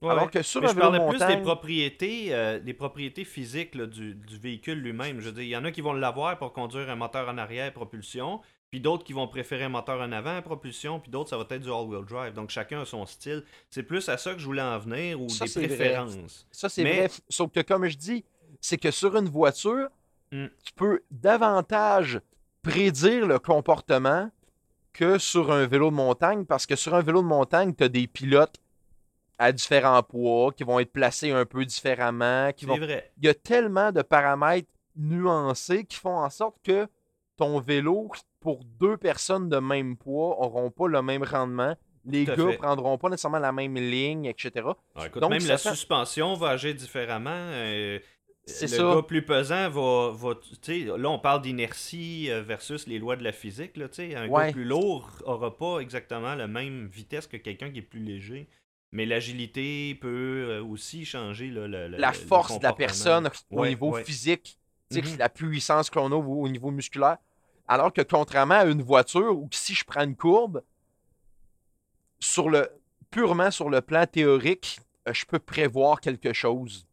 [0.00, 3.24] Alors que sur Mais un je vélo parlais plus des montagne, propriétés, euh, des propriétés
[3.24, 5.20] physiques là, du, du véhicule lui-même.
[5.20, 7.36] Je veux dire, il y en a qui vont l'avoir pour conduire un moteur en
[7.36, 11.36] arrière propulsion, puis d'autres qui vont préférer un moteur en avant propulsion, puis d'autres ça
[11.38, 12.34] va être du all-wheel drive.
[12.34, 13.44] Donc chacun a son style.
[13.70, 15.66] C'est plus à ça que je voulais en venir ou Ça, des vrai.
[15.68, 16.46] préférences.
[16.50, 17.08] ça c'est Mais- vrai.
[17.28, 18.24] Sauf que comme je dis,
[18.60, 19.88] c'est que sur une voiture,
[20.30, 20.48] Hmm.
[20.62, 22.20] tu peux davantage
[22.62, 24.30] prédire le comportement
[24.92, 27.88] que sur un vélo de montagne, parce que sur un vélo de montagne, tu as
[27.88, 28.56] des pilotes
[29.38, 33.10] à différents poids qui vont être placés un peu différemment, qui vont vrai.
[33.16, 36.88] il y a tellement de paramètres nuancés qui font en sorte que
[37.36, 41.76] ton vélo, pour deux personnes de même poids, n'auront pas le même rendement.
[42.04, 42.56] Les gars fait.
[42.56, 44.50] prendront pas nécessairement la même ligne, etc.
[44.94, 47.30] Ah, écoute, Donc, même la fait- suspension va agir différemment.
[47.32, 47.98] euh,
[48.46, 48.94] C'est le ça.
[48.94, 50.14] gars plus pesant va.
[50.96, 53.76] là, on parle d'inertie euh, versus les lois de la physique.
[53.76, 54.46] Là, un Ouais.
[54.46, 58.48] gars plus lourd aura pas exactement la même vitesse que quelqu'un qui est plus léger.
[58.90, 63.28] Mais l'agilité peut euh, aussi changer là, le, le- La le force de la personne
[63.50, 64.04] au Ouais, niveau ouais.
[64.04, 64.58] physique,
[64.90, 65.18] Mhm.
[65.18, 67.18] la puissance qu'on a au, au niveau musculaire.
[67.68, 70.62] Alors que contrairement à une voiture où si je prends une courbe,
[72.18, 72.68] sur le,
[73.10, 76.86] purement sur le plan théorique, euh, je peux prévoir quelque chose.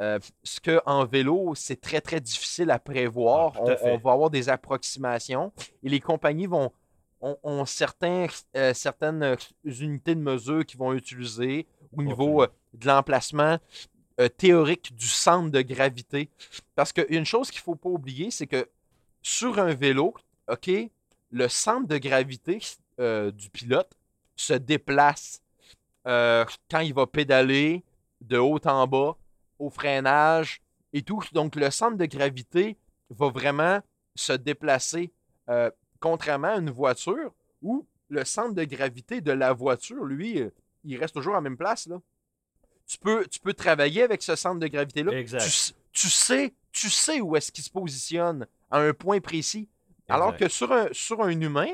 [0.00, 3.52] Euh, ce qu'en vélo, c'est très, très difficile à prévoir.
[3.56, 5.52] Ah, à on, va avoir des approximations
[5.82, 6.72] et les compagnies vont
[7.20, 12.86] ont, ont certains, euh, certaines unités de mesure qu'ils vont utiliser au niveau euh, de
[12.86, 13.58] l'emplacement
[14.36, 16.28] théorique du centre de gravité.
[16.74, 18.68] Parce qu'une chose qu'il ne faut pas oublier, c'est que
[19.22, 20.14] sur un vélo,
[20.48, 20.70] OK,
[21.30, 22.60] le centre de gravité
[22.98, 23.96] euh, du pilote
[24.36, 25.42] se déplace
[26.06, 27.84] euh, quand il va pédaler
[28.20, 29.16] de haut en bas,
[29.58, 30.60] au freinage
[30.92, 31.22] et tout.
[31.32, 32.76] Donc, le centre de gravité
[33.10, 33.80] va vraiment
[34.14, 35.12] se déplacer,
[35.48, 40.42] euh, contrairement à une voiture où le centre de gravité de la voiture, lui,
[40.84, 41.86] il reste toujours à la même place.
[41.86, 42.00] Là.
[42.86, 45.12] Tu, peux, tu peux travailler avec ce centre de gravité-là.
[45.92, 49.68] Tu sais tu sais où est-ce qu'il se positionne à un point précis.
[50.08, 50.46] Alors Exact.
[50.46, 51.68] que sur un, sur un humain,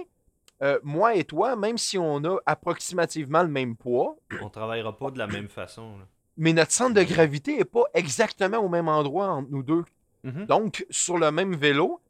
[0.62, 5.10] euh, moi et toi, même si on a approximativement le même poids, On travaillera pas
[5.10, 5.98] de la même façon.
[5.98, 6.04] là.
[6.36, 9.84] mais notre centre de gravité n'est pas exactement au même endroit entre nous deux.
[10.24, 10.46] Mhm.
[10.46, 12.00] Donc, sur le même vélo,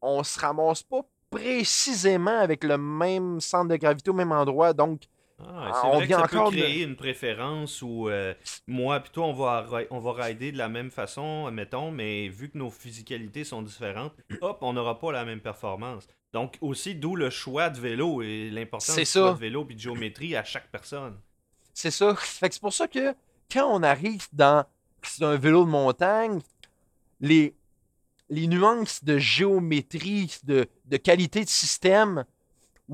[0.00, 4.72] on se ramasse pas précisément avec le même centre de gravité au même endroit.
[4.72, 5.02] Donc,
[5.38, 8.08] Ah, Ah, c'est on vrai que vient ça encore peut de- créer une préférence où
[8.08, 8.34] euh,
[8.66, 12.48] moi et toi, on va, on va rider de la même façon, mettons, mais vu
[12.50, 16.06] que nos physicalités sont différentes, hop, on n'aura pas la même performance.
[16.32, 19.78] Donc aussi, d'où le choix de vélo et l'importance du choix de vélo et de
[19.80, 21.18] géométrie à chaque personne.
[21.74, 22.14] c'est ça.
[22.20, 23.14] C'est pour ça que
[23.52, 24.64] quand on arrive dans
[25.20, 26.40] un vélo de montagne,
[27.20, 27.54] les,
[28.30, 32.24] les nuances de géométrie, de, de qualité de système,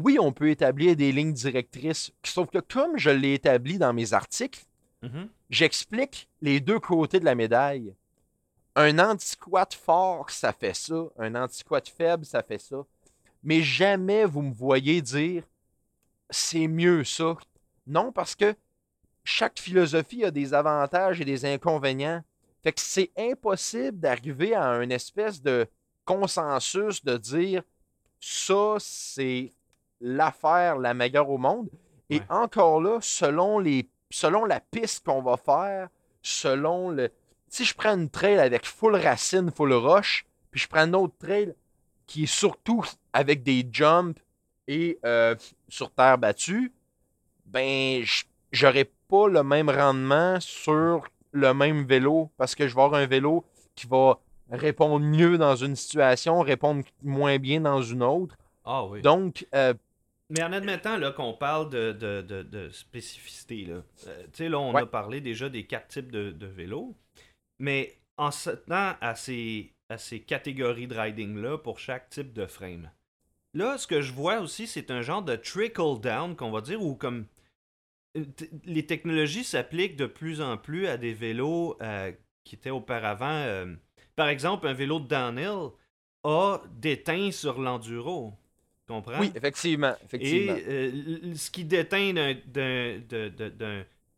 [0.02, 2.12] oui, on peut établir des lignes directrices.
[2.24, 4.64] Sauf que comme je l'ai établi dans mes articles,
[5.02, 5.28] Mhm.
[5.50, 7.94] j'explique les deux côtés de la médaille.
[8.74, 11.04] Un anti-squat fort, ça fait ça.
[11.18, 12.84] Un anti-squat faible, ça fait ça.
[13.42, 15.44] Mais jamais vous me voyez dire
[16.30, 17.36] c'est mieux ça.
[17.86, 18.54] Non, parce que
[19.24, 22.22] chaque philosophie a des avantages et des inconvénients.
[22.62, 25.66] Fait que c'est impossible d'arriver à une espèce de
[26.04, 27.62] consensus de dire
[28.20, 29.52] ça, c'est
[30.00, 31.68] l'affaire la meilleure au monde.
[32.10, 32.24] Et Ouais.
[32.30, 35.88] encore là, selon, les, selon la piste qu'on va faire,
[36.22, 37.10] selon le.
[37.48, 41.14] Si je prends une trail avec full racine, full roche, puis je prends une autre
[41.18, 41.54] trail
[42.06, 44.18] qui est surtout avec des jumps
[44.66, 45.34] et euh,
[45.68, 46.72] sur terre battue,
[47.46, 52.82] ben, j- j'aurai pas le même rendement sur le même vélo parce que je vais
[52.82, 54.18] avoir un vélo qui va
[54.50, 58.36] répondre mieux dans une situation, répondre moins bien dans une autre.
[58.64, 59.00] Ah oui.
[59.02, 59.72] Donc, euh,
[60.30, 64.82] Mais en admettant qu'on parle de, de, de, de spécificité, là, euh, là, on Ouais.
[64.82, 66.94] a parlé déjà des quatre types de, de vélos,
[67.58, 72.46] mais en se tenant à ces, à ces catégories de riding-là pour chaque type de
[72.46, 72.90] frame,
[73.54, 76.94] là, ce que je vois aussi, c'est un genre de trickle-down, qu'on va dire, où
[76.94, 77.26] comme
[78.18, 78.24] euh,
[78.64, 82.12] les technologies s'appliquent de plus en plus à des vélos euh,
[82.44, 83.26] qui étaient auparavant...
[83.46, 83.74] euh,
[84.14, 85.70] par exemple, un vélo de downhill
[86.24, 88.34] a déteint sur l'enduro.
[88.88, 89.20] Comprends?
[89.20, 89.94] oui, effectivement.
[90.04, 90.56] effectivement.
[90.56, 92.34] Et euh, ce qui déteint d'un,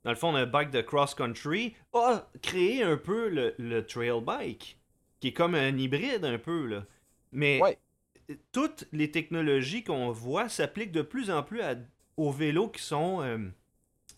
[0.05, 4.79] dans le fond, d'un bike de cross-country a créé un peu le, le trail bike,
[5.21, 6.67] qui est comme un hybride un peu.
[6.67, 6.85] Là.
[7.33, 7.79] Mais Ouais.
[8.53, 11.75] toutes les technologies qu'on voit s'appliquent de plus en plus à-
[12.17, 13.39] aux vélos qui sont euh,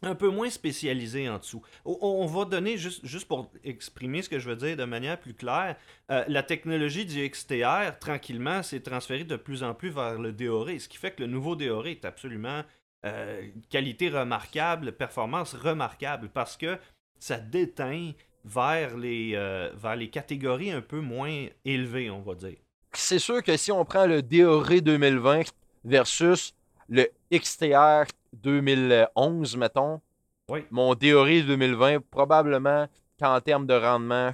[0.03, 1.63] un peu moins spécialisés en dessous.
[1.85, 5.35] On, va donner, juste, juste pour exprimer ce que je veux dire de manière plus
[5.35, 5.77] claire,
[6.11, 10.79] euh, la technologie du XTR, tranquillement, s'est transférée de plus en plus vers le DORé,
[10.79, 12.63] ce qui fait que le nouveau DORé est absolument
[13.07, 16.79] euh, qualité remarquable, performance remarquable, parce que
[17.19, 18.13] ça déteint
[18.45, 22.59] vers les, euh, vers les catégories un peu moins élevées, on va dire.
[22.93, 25.53] c'est sûr que si on prend le DORé 2020
[25.85, 26.55] versus
[26.89, 28.05] le XTR
[28.35, 30.01] 2011, mettons,
[30.49, 30.65] Oui.
[30.71, 34.33] mon DORé 2020, probablement qu'en termes de rendement,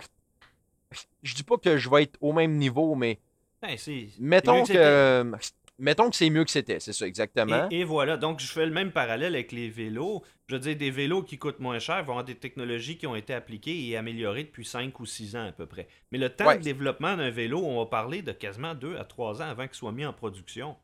[1.23, 3.19] je dis pas que je vais être au même niveau, mais
[3.63, 3.77] Ben,
[4.21, 5.31] mettons que,
[5.79, 7.69] mettons que c'est mieux que c'était, c'est ça, exactement.
[7.71, 10.23] Et, et voilà, donc je fais le même parallèle avec les vélos.
[10.47, 13.15] Je veux dire, des vélos qui coûtent moins cher vont avoir des technologies qui ont
[13.17, 15.89] été appliquées et améliorées depuis 5 ou 6 ans à peu près.
[16.11, 16.57] Mais le temps Ouais.
[16.59, 19.75] de développement d'un vélo, on va parler de quasiment 2 à 3 ans avant qu'il
[19.77, 20.75] soit mis en production.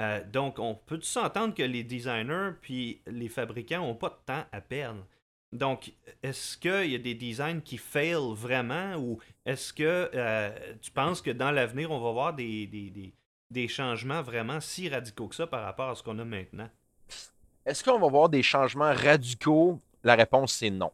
[0.00, 4.44] Euh, donc, on peut s'entendre que les designers puis les fabricants n'ont pas de temps
[4.50, 5.06] à perdre?
[5.52, 10.50] Donc, est-ce qu'il y a des designs qui fail vraiment ou est-ce que euh,
[10.80, 13.12] tu penses que dans l'avenir, on va voir des, des, des-
[13.50, 16.70] des changements vraiment si radicaux que ça par rapport à ce qu'on a maintenant?
[17.66, 19.78] Est-ce qu'on va voir des changements radicaux?
[20.02, 20.90] La réponse, c'est non.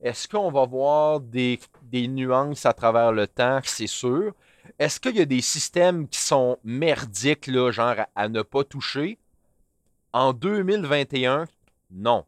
[0.00, 3.60] Est-ce qu'on va voir des, des nuances à travers le temps?
[3.64, 4.32] C'est sûr.
[4.78, 8.64] Est-ce qu'il y a des systèmes qui sont merdiques, là, genre à, à ne pas
[8.64, 9.18] toucher?
[10.12, 11.46] En 2021,
[11.90, 12.24] non.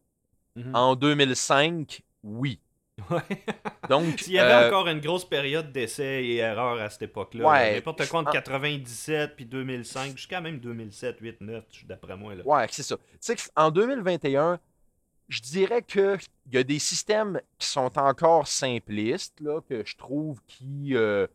[0.56, 0.74] Mhm.
[0.74, 2.60] En 2005, oui.
[3.88, 7.48] Donc, S'il y avait euh, encore une grosse période d'essais et erreurs à cette époque-là,
[7.48, 7.74] Ouais.
[7.76, 8.40] n'importe quoi entre Ah.
[8.42, 12.34] 97 puis 2005, jusqu'à même 2007, 8, 9, d'après moi.
[12.34, 12.42] Là.
[12.44, 12.96] Ouais, c'est ça.
[12.96, 14.58] Tu sais, en 2021,
[15.30, 19.96] je dirais que il y a des systèmes qui sont encore simplistes, là, que je
[19.96, 20.90] trouve qui.
[20.94, 21.26] euh,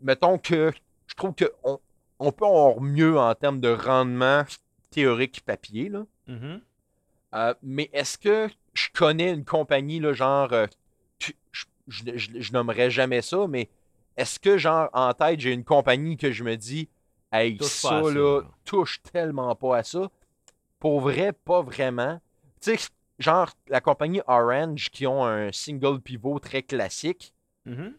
[0.00, 0.72] mettons que
[1.06, 1.80] je trouve qu'on
[2.18, 4.44] on peut avoir mieux en termes de rendement
[4.90, 6.04] théorique papier, là.
[6.26, 6.60] Mhm.
[7.34, 10.52] Euh, mais est-ce que je connais une compagnie, là, genre.
[10.52, 10.66] euh,
[11.18, 13.68] tu- je, je, je- je nommerais jamais ça, mais
[14.16, 16.88] est-ce que, genre, en tête, j'ai une compagnie que je me dis,
[17.32, 20.10] hey, Touche ça, ça, là, touche tellement pas à ça?
[20.78, 22.20] Pour vrai, pas vraiment.
[22.60, 27.32] Tu sais, genre, la compagnie Orange qui ont un single pivot très classique,
[27.66, 27.94] Mhm.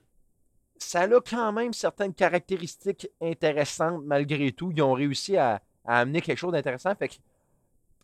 [0.84, 4.72] Ça a quand même certaines caractéristiques intéressantes malgré tout.
[4.76, 6.96] Ils ont réussi à, à amener quelque chose d'intéressant.
[6.96, 7.16] Fait que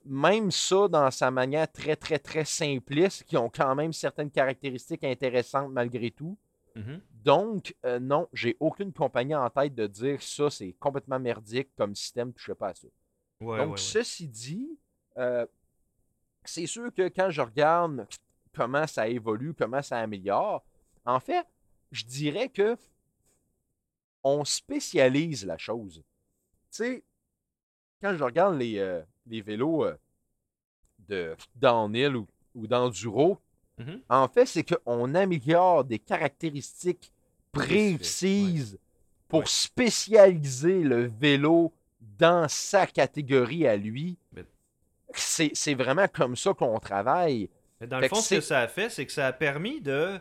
[0.05, 5.03] même ça, dans sa manière très, très, très simpliste, qui ont quand même certaines caractéristiques
[5.03, 6.37] intéressantes malgré tout.
[6.75, 7.01] Mhm.
[7.23, 11.95] Donc, euh, non, j'ai aucune compagnie en tête de dire ça, c'est complètement merdique comme
[11.95, 12.87] système, touchez pas à ça.
[13.41, 13.77] Ouais, Donc, ouais, ouais.
[13.77, 14.69] ceci dit,
[15.17, 15.45] euh,
[16.43, 18.07] c'est sûr que quand je regarde
[18.55, 20.63] comment ça évolue, comment ça améliore,
[21.05, 21.45] en fait,
[21.91, 22.77] je dirais que
[24.23, 26.03] on spécialise la chose.
[26.71, 27.03] Tu sais,
[28.01, 29.95] quand je regarde les, euh, les vélos euh,
[31.07, 33.39] de downhill ou, ou d'enduro,
[33.79, 34.01] Mhm.
[34.09, 37.11] en fait, c'est qu'on améliore des caractéristiques
[37.51, 38.79] précises
[39.27, 39.45] pour Ouais.
[39.45, 41.71] spécialiser le vélo
[42.17, 44.17] dans sa catégorie à lui.
[45.13, 47.49] C'est vraiment comme ça qu'on travaille.
[47.79, 49.79] Mais dans Fait le fond, ce que ça a fait, c'est que ça a permis
[49.79, 50.19] de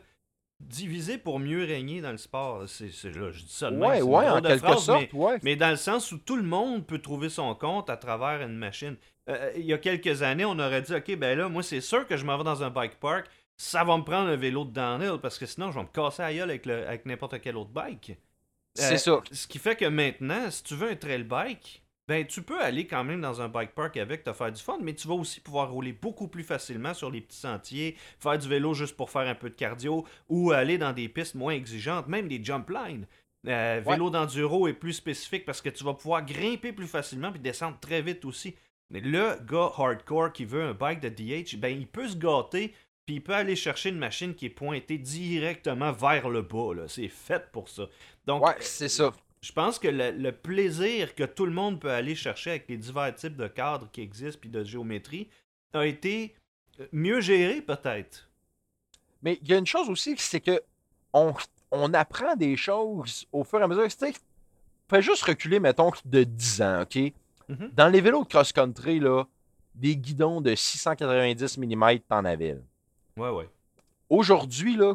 [0.61, 2.65] diviser pour mieux régner dans le sport.
[2.69, 5.39] C'est, là, je dis ça de Ouais, en de quelque phrase, sorte, mais, ouais.
[5.43, 8.57] mais dans le sens où tout le monde peut trouver son compte à travers une
[8.57, 8.97] machine.
[9.29, 12.07] Euh, il y a quelques années, on aurait dit, OK, ben là, moi, c'est sûr
[12.07, 14.71] que je m'en vais dans un bike park, ça va me prendre un vélo de
[14.71, 17.57] downhill, parce que sinon, je vais me casser la gueule avec, le- avec n'importe quel
[17.57, 18.13] autre bike.
[18.75, 19.21] C'est Euh, ça.
[19.33, 22.87] Ce qui fait que maintenant, si tu veux un trail bike, ben tu peux aller
[22.87, 25.41] quand même dans un bike park avec, te faire du fun, mais tu vas aussi
[25.41, 29.27] pouvoir rouler beaucoup plus facilement sur les petits sentiers, faire du vélo juste pour faire
[29.27, 33.07] un peu de cardio, ou aller dans des pistes moins exigeantes, même des jump lines.
[33.47, 37.41] Euh, vélo d'enduro est plus spécifique parce que tu vas pouvoir grimper plus facilement puis
[37.41, 38.57] descendre très vite aussi.
[38.91, 42.73] Mais le gars hardcore qui veut un bike de DH, ben il peut se gâter
[43.05, 46.73] puis il peut aller chercher une machine qui est pointée directement vers le bas.
[46.89, 47.87] C'est fait pour ça.
[48.27, 49.13] Donc, Ouais, c'est ça.
[49.47, 52.77] Je pense que le, le plaisir que tout le monde peut aller chercher avec les
[52.77, 55.29] divers types de cadres qui existent puis de géométrie
[55.73, 56.35] a été
[56.81, 58.29] euh, mieux géré peut-être.
[59.23, 60.61] Mais il y a une chose aussi, c'est que
[61.13, 61.33] on,
[61.71, 63.87] on apprend des choses au fur et à mesure.
[63.87, 64.15] Tu sais,
[64.91, 66.97] fais juste reculer, mettons, de 10 ans, OK?
[67.49, 67.71] Mhm.
[67.73, 69.27] Dans les vélos de cross-country, là,
[69.77, 72.59] des guidons de 690 mm, t'en avais.
[73.17, 73.49] Ouais, ouais.
[74.11, 74.95] Aujourd'hui, là,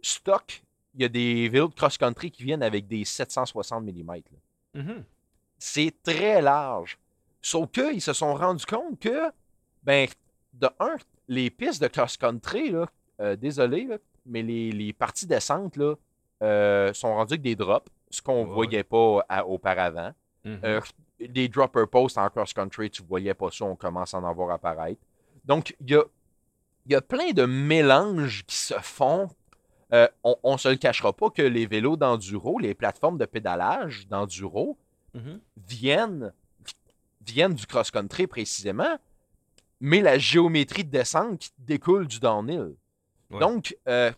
[0.00, 0.62] stock,
[1.02, 4.12] y a des vélos de cross-country qui viennent avec des 760 mm.
[4.74, 5.04] Mhm.
[5.58, 6.98] C'est très large.
[7.40, 9.30] Sauf qu'ils se sont rendus compte que,
[9.82, 10.08] ben,
[10.52, 10.96] de un,
[11.28, 12.74] les pistes de cross-country,
[13.20, 15.94] euh, désolé, là, mais les, les parties descentes là,
[16.42, 20.12] euh, sont rendues avec des drops, ce qu'on ne Ouais, voyait pas à- auparavant.
[20.44, 20.60] Mhm.
[20.64, 20.80] Euh,
[21.20, 25.00] des dropper posts en cross-country, tu voyais pas ça, on commence à en voir apparaître.
[25.44, 26.02] Donc, il y a,
[26.86, 29.28] il y a plein de mélanges qui se font.
[29.94, 34.06] Euh, on ne se le cachera pas que les vélos d'enduro, les plateformes de pédalage
[34.08, 34.76] d'enduro,
[35.14, 35.40] Mhm.
[35.56, 36.32] viennent,
[37.22, 38.98] viennent du cross-country précisément,
[39.80, 42.74] mais la géométrie de descente qui découle du downhill.
[43.30, 43.40] Ouais.
[43.40, 44.12] Donc, euh,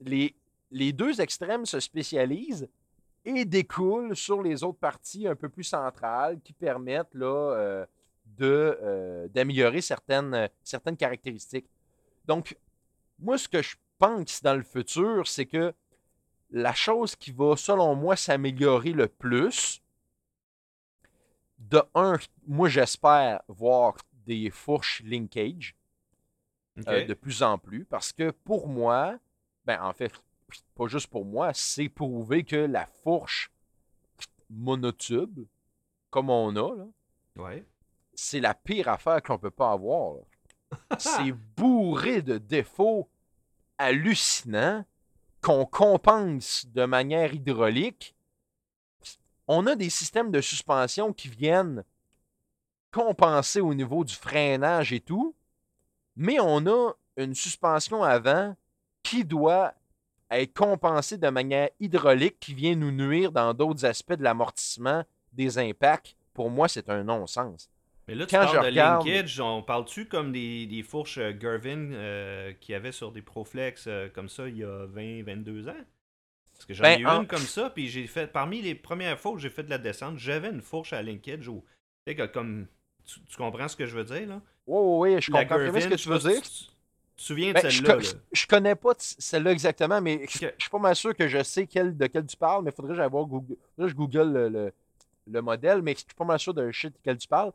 [0.00, 0.34] les,
[0.70, 2.68] les deux extrêmes se spécialisent
[3.24, 7.86] et découlent sur les autres parties un peu plus centrales qui permettent là, euh,
[8.26, 11.70] de, euh, d'améliorer certaines, certaines caractéristiques.
[12.26, 12.56] Donc,
[13.18, 15.74] moi, ce que je pense dans le futur, c'est que
[16.50, 19.82] la chose qui va, selon moi, s'améliorer le plus,
[21.58, 25.74] de un, moi, j'espère voir des fourches linkage
[26.88, 29.18] euh, de plus en plus parce que pour moi,
[29.64, 30.12] ben en fait,
[30.74, 33.50] pas juste pour moi, c'est prouvé que la fourche
[34.50, 35.46] monotube,
[36.10, 36.86] comme on a, là,
[37.36, 37.64] Ouais.
[38.14, 40.16] c'est la pire affaire qu'on peut pas avoir.
[40.98, 43.08] c'est bourré de défauts
[43.78, 44.84] hallucinants
[45.40, 48.14] qu'on compense de manière hydraulique.
[49.46, 51.84] On a des systèmes de suspension qui viennent
[52.90, 55.34] compenser au niveau du freinage et tout,
[56.16, 58.56] mais on a une suspension avant
[59.02, 59.74] qui doit
[60.30, 65.58] être compensée de manière hydraulique qui vient nous nuire dans d'autres aspects de l'amortissement des
[65.58, 66.16] impacts.
[66.32, 67.68] Pour moi, c'est un non-sens.
[68.06, 71.18] Mais là, tu Quand parles je de regarde- linkage, on parle-tu comme des, des fourches
[71.18, 74.86] euh, Gervin euh, qu'il y avait sur des Proflex euh, comme ça il y a
[74.86, 75.74] 20-22 ans?
[76.52, 78.74] Parce que j'en Ben, ai eu en- une comme ça, puis j'ai fait, parmi les
[78.74, 81.64] premières fois où j'ai fait de la descente, j'avais une fourche à linkage où,
[82.06, 82.66] tu sais, que comme,
[83.06, 84.40] tu, tu comprends ce que je veux dire, là?
[84.66, 86.42] Oui, oui, oui, je La comprends ce que je tu veux dire.
[86.42, 86.64] Tu, tu
[87.16, 88.04] te souviens de Ben, je, celle-là, co- là?
[88.32, 91.42] je- je connais pas celle-là exactement, mais je, je suis pas mal sûr que je
[91.42, 93.56] sais quel, de quel tu parles, mais il faudrait que j'aille voir Google.
[93.78, 94.72] que je google le, le-
[95.26, 97.52] le modèle, mais je suis pas mal sûr de shit duquel tu parles.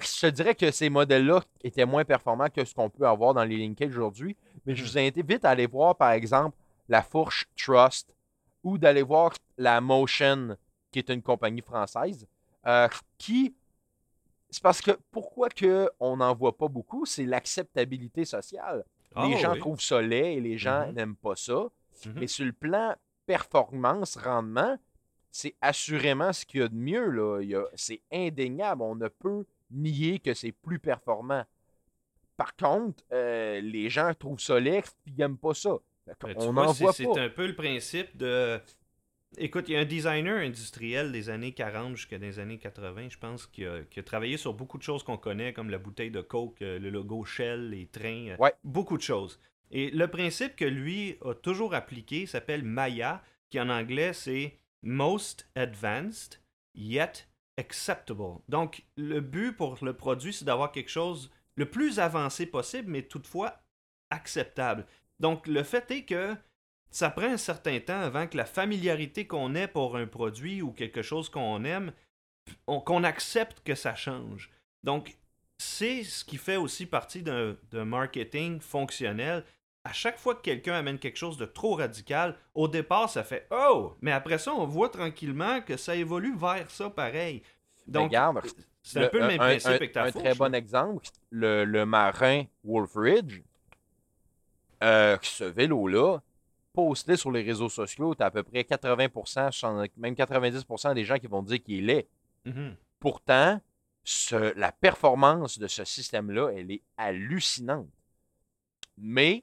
[0.00, 3.44] Je te dirais que ces modèles-là étaient moins performants que ce qu'on peut avoir dans
[3.44, 4.36] les linkages aujourd'hui,
[4.66, 4.88] mais je Mhm.
[4.88, 6.56] vous invite à aller voir, par exemple,
[6.88, 8.14] la fourche Trust
[8.62, 10.56] ou d'aller voir la Motion,
[10.90, 12.26] qui est une compagnie française,
[12.66, 13.54] euh, qui.
[14.50, 18.84] C'est parce que pourquoi que on n'en voit pas beaucoup, c'est l'acceptabilité sociale
[19.14, 19.58] Ah, les gens oui.
[19.60, 20.94] trouvent ça laid et les gens Mhm.
[20.94, 21.68] n'aiment pas ça.
[22.06, 22.12] Mhm.
[22.16, 22.94] Mais sur le plan
[23.26, 24.76] performance, rendement,
[25.30, 27.68] c'est assurément ce qu'il y a de mieux.
[27.76, 28.82] C'est indéniable.
[28.82, 31.44] On ne peut nier que c'est plus performant.
[32.36, 35.76] Par contre, euh, les gens trouvent ça laid et ils n'aiment pas ça.
[36.06, 37.20] Ben, on vois, c'est- voit c'est pas.
[37.20, 38.58] un peu le principe de.
[39.38, 43.18] Écoute, il y a un designer industriel des années 40 jusqu'à des années 80, je
[43.18, 46.10] pense, qui a, qui a travaillé sur beaucoup de choses qu'on connaît, comme la bouteille
[46.10, 48.52] de Coke, euh, le logo Shell, les trains, euh, Ouais.
[48.64, 49.38] beaucoup de choses.
[49.70, 55.48] Et le principe que lui a toujours appliqué s'appelle Maya, qui en anglais c'est Most
[55.54, 56.40] Advanced
[56.74, 57.28] Yet
[57.60, 58.38] Acceptable.
[58.48, 63.02] Donc, le but pour le produit, c'est d'avoir quelque chose le plus avancé possible, mais
[63.02, 63.60] toutefois
[64.10, 64.86] acceptable.
[65.20, 66.34] Donc, le fait est que
[66.90, 70.72] ça prend un certain temps avant que la familiarité qu'on ait pour un produit ou
[70.72, 71.92] quelque chose qu'on aime,
[72.66, 74.50] on- qu'on accepte que ça change.
[74.82, 75.18] Donc,
[75.58, 79.44] c'est ce qui fait aussi partie d'un marketing fonctionnel.
[79.84, 83.46] À chaque fois que quelqu'un amène quelque chose de trop radical, au départ, ça fait
[83.50, 83.94] Oh!
[84.02, 87.42] Mais après ça, on voit tranquillement que ça évolue vers ça pareil.
[87.86, 88.40] Donc, Regarde,
[88.82, 90.58] c'est un peu le même principe un- avec ta un fourche, très bon là.
[90.58, 93.40] exemple, le, le marin Wolfridge,
[94.82, 96.18] euh, ce vélo-là,
[96.72, 101.04] posté sur les réseaux sociaux, tu as à peu près 80%, 60 même 90% des
[101.04, 102.06] gens qui vont dire qu'il est.
[102.44, 102.76] Mhm.
[103.00, 103.60] Pourtant,
[104.04, 107.88] ce- la performance de ce système-là, elle est hallucinante.
[108.98, 109.42] Mais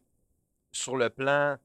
[0.77, 1.57] sur le plan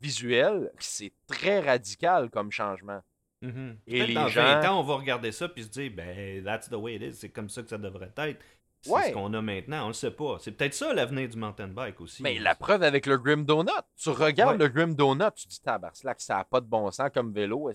[0.00, 3.00] visuel, c'est très radical comme changement.
[3.42, 3.78] Mhm.
[3.86, 6.44] Et Peut-être les dans gens- 20 ans, on va regarder ça puis se dire, ben,
[6.44, 7.14] that's the way it is.
[7.14, 8.40] C'est comme ça que ça devrait être.
[8.80, 9.08] C'est Ouais.
[9.08, 10.38] ce qu'on a maintenant, on le sait pas.
[10.40, 12.22] C'est peut-être ça l'avenir du mountain bike aussi.
[12.22, 13.70] Mais la preuve avec le Grim Donut.
[13.96, 14.66] Tu regardes Ouais.
[14.66, 17.70] le Grim Donut, tu dis tabarnak, ça n'a pas de bon sens comme vélo.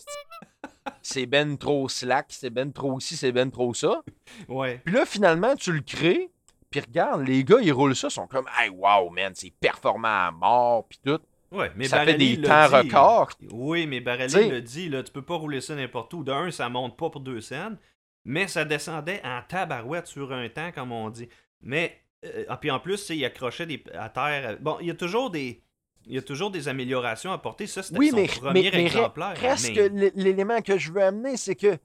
[1.02, 4.02] C'est ben trop slack, c'est ben trop ci, c'est ben trop ça.
[4.48, 4.82] Ouais.
[4.86, 6.32] Puis là, finalement, tu le crées,
[6.74, 10.32] puis regarde, les gars, ils roulent ça, sont comme, hey, wow, man, c'est performant à
[10.32, 11.20] mort, puis tout.
[11.52, 12.76] Ouais, mais ça fait des temps dit.
[12.76, 13.30] records.
[13.52, 16.24] Oui, mais Barelli le dit, là, tu peux pas rouler ça n'importe où.
[16.24, 17.78] D'un, ça monte pas pour deux scènes,
[18.26, 21.30] mais ça descendait en tabarouette sur un temps, comme on dit.
[21.62, 24.58] Mais, euh, ah, puis en plus, il accrochait des, à terre.
[24.62, 25.62] Bon, il y a toujours des.
[26.08, 27.66] Il y a toujours des améliorations à apporter.
[27.68, 29.38] Ça, c'était Oui, son mais, premier mais, mais re- exemplaire.
[29.40, 31.78] reste mais- que l'élément que je veux amener, c'est que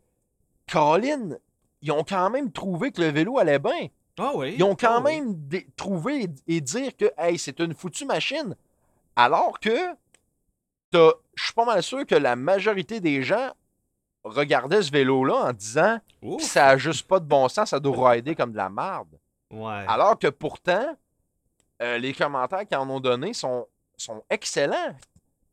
[0.73, 1.37] Colin,
[1.83, 3.89] ils ont quand même trouvé que le vélo allait bien.
[4.19, 4.55] Ah oui.
[4.59, 5.37] Ils ont quand ah même
[5.77, 8.57] trouvé et, dire que hey, c'est une foutue machine.
[9.17, 9.95] Alors que
[10.91, 13.53] t'as- je suis pas mal sûr que la majorité des gens
[14.25, 16.43] regardaient ce vélo-là en disant Ouf.
[16.43, 19.19] ça a juste pas de bon sens, ça doit rider comme de la merde.
[19.51, 19.85] Ouais.
[19.89, 20.97] Alors que pourtant,
[21.81, 24.95] euh, les commentaires qu'ils en ont donnés sont, sont excellents.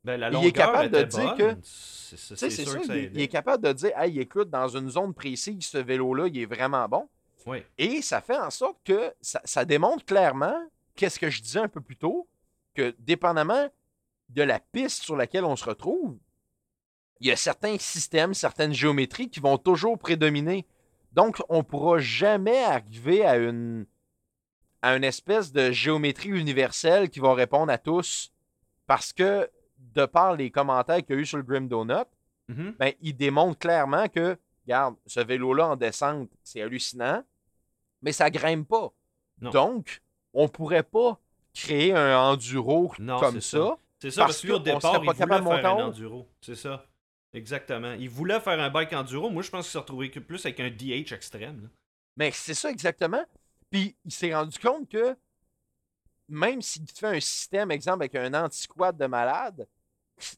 [0.04, 1.56] Ben, la il est capable de dire bonne.
[1.56, 4.68] que- C'est sûr ça, que ça il, il est capable de dire Hey, écoute, dans
[4.68, 7.08] une zone précise, ce vélo-là, il est vraiment bon.
[7.46, 7.64] Oui.
[7.78, 10.58] Et ça fait en sorte que ça, ça démontre clairement,
[10.96, 12.28] qu'est-ce que je disais un peu plus tôt,
[12.74, 13.70] que dépendamment
[14.30, 16.18] de la piste sur laquelle on se retrouve,
[17.20, 20.66] il y a certains systèmes, certaines géométries qui vont toujours prédominer.
[21.14, 23.86] Donc, on ne pourra jamais arriver à une,
[24.82, 28.32] à une espèce de géométrie universelle qui va répondre à tous.
[28.88, 29.50] Parce que,
[29.94, 32.06] de par les commentaires qu'il y a eu sur le Grim Donut,
[32.48, 32.76] Mhm.
[32.78, 37.24] ben, il démontre clairement que, regarde, ce vélo-là en descente, c'est hallucinant,
[38.06, 38.94] mais ça grimpe pas.
[39.42, 39.50] Non.
[39.50, 40.02] Donc,
[40.34, 41.20] on pourrait pas
[41.54, 43.78] créer un enduro Non, comme ça.
[44.00, 46.30] C'est ça, Parce parce, qu'au départ, il voulait faire un enduro.
[46.40, 46.86] C'est ça.
[47.34, 47.94] Exactement.
[47.94, 49.30] Il voulait faire un bike enduro.
[49.30, 51.64] Moi, je pense qu'il s'est retrouvé plus avec un DH extrême.
[51.64, 51.70] là.
[52.16, 53.26] Mais c'est ça exactement.
[53.72, 55.18] Puis il s'est rendu compte que
[56.30, 59.68] même s'il fait un système, exemple, avec un anti-squat de malade,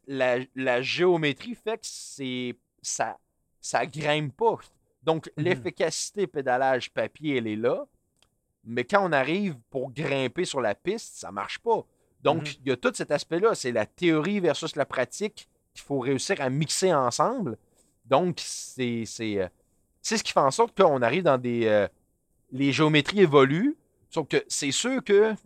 [0.08, 3.18] la, la géométrie fait que c'est ça,
[3.60, 4.58] ça grimpe pas.
[5.08, 5.46] Donc Mhm.
[5.46, 7.86] l'efficacité pédalage papier, elle est là.
[8.66, 11.84] Mais quand on arrive pour grimper sur la piste, ça marche pas.
[12.22, 12.54] Donc, Mhm.
[12.66, 13.56] il y a tout cet aspect-là.
[13.56, 17.58] C'est la théorie versus la pratique qu'il faut réussir à mixer ensemble.
[18.06, 19.48] Donc, c'est c'est, euh,
[20.02, 21.66] ce qui fait en sorte qu'on arrive dans des.
[21.68, 21.88] euh,
[22.52, 23.78] les géométries évoluent.
[24.10, 25.32] Sauf que c'est sûr que.
[25.34, 25.38] Tu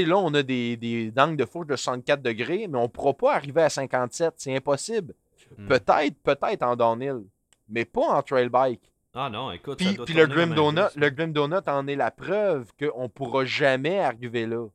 [0.00, 2.88] sais, là, on a des, des angles de fourche de 64 degrés, mais on ne
[2.88, 4.34] pourra pas arriver à 57.
[4.38, 5.14] C'est impossible.
[5.58, 5.66] Hmm.
[5.68, 7.22] Peut-être, peut-être en downhill,
[7.68, 8.92] mais pas en trail bike.
[9.14, 11.94] Ah non, écoute, ça Puis, doit puis le, Grim Donut, le Grim Donut en est
[11.96, 14.66] la preuve qu'on ne pourra jamais arriver là.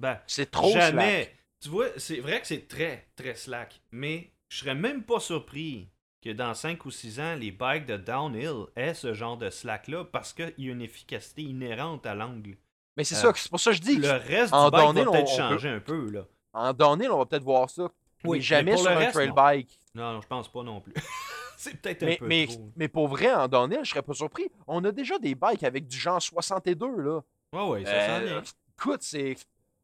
[0.00, 1.24] Ben, C'est trop jamais.
[1.24, 1.36] slack.
[1.60, 3.80] Tu vois, c'est vrai que c'est très, très slack.
[3.92, 5.88] Mais je serais même pas surpris
[6.22, 10.04] que dans 5 ou 6 ans, les bikes de downhill aient ce genre de slack-là
[10.04, 12.56] parce qu'il y a une efficacité inhérente à l'angle.
[12.96, 13.96] Mais c'est Euh, ça, c'est pour ça que je dis.
[13.96, 16.24] Le reste en du bike downhill, va peut-être changer un peu, là.
[16.52, 17.88] En downhill, on va peut-être voir ça.
[18.24, 19.34] Oui, mais jamais mais sur le un reste, trail non.
[19.34, 19.80] bike.
[19.94, 20.92] Non, non, je pense pas non plus.
[21.60, 22.70] c'est peut-être un Mais, peu mais, trop.
[22.76, 24.50] mais pour vrai, en downhill, je serais pas surpris.
[24.66, 27.20] On a déjà des bikes avec du genre 62, là.
[27.52, 28.42] Ouais, ouais, ça Euh,
[28.78, 29.36] écoute, c'est.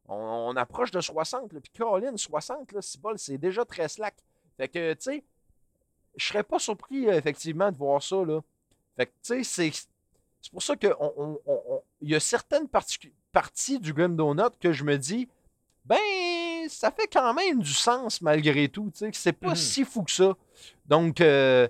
[0.07, 0.15] On,
[0.51, 4.15] on approche de 60, là, puis Caroline, 60, là, c'est bol, c'est déjà très slack.
[4.57, 5.25] Fait que, tu sais,
[6.17, 8.41] je serais pas surpris, euh, effectivement, de voir ça, là.
[8.97, 9.73] Fait que, tu sais, c'est.
[10.43, 14.73] C'est pour ça qu'il on, on, y a certaines parti- parties du Grim Donut que
[14.75, 15.27] je me dis,
[15.87, 15.97] ben,
[16.69, 19.55] ça fait quand même du sens malgré tout, tu sais, que c'est pas Mhm.
[19.57, 20.37] si fou que ça.
[20.87, 21.69] Donc, euh,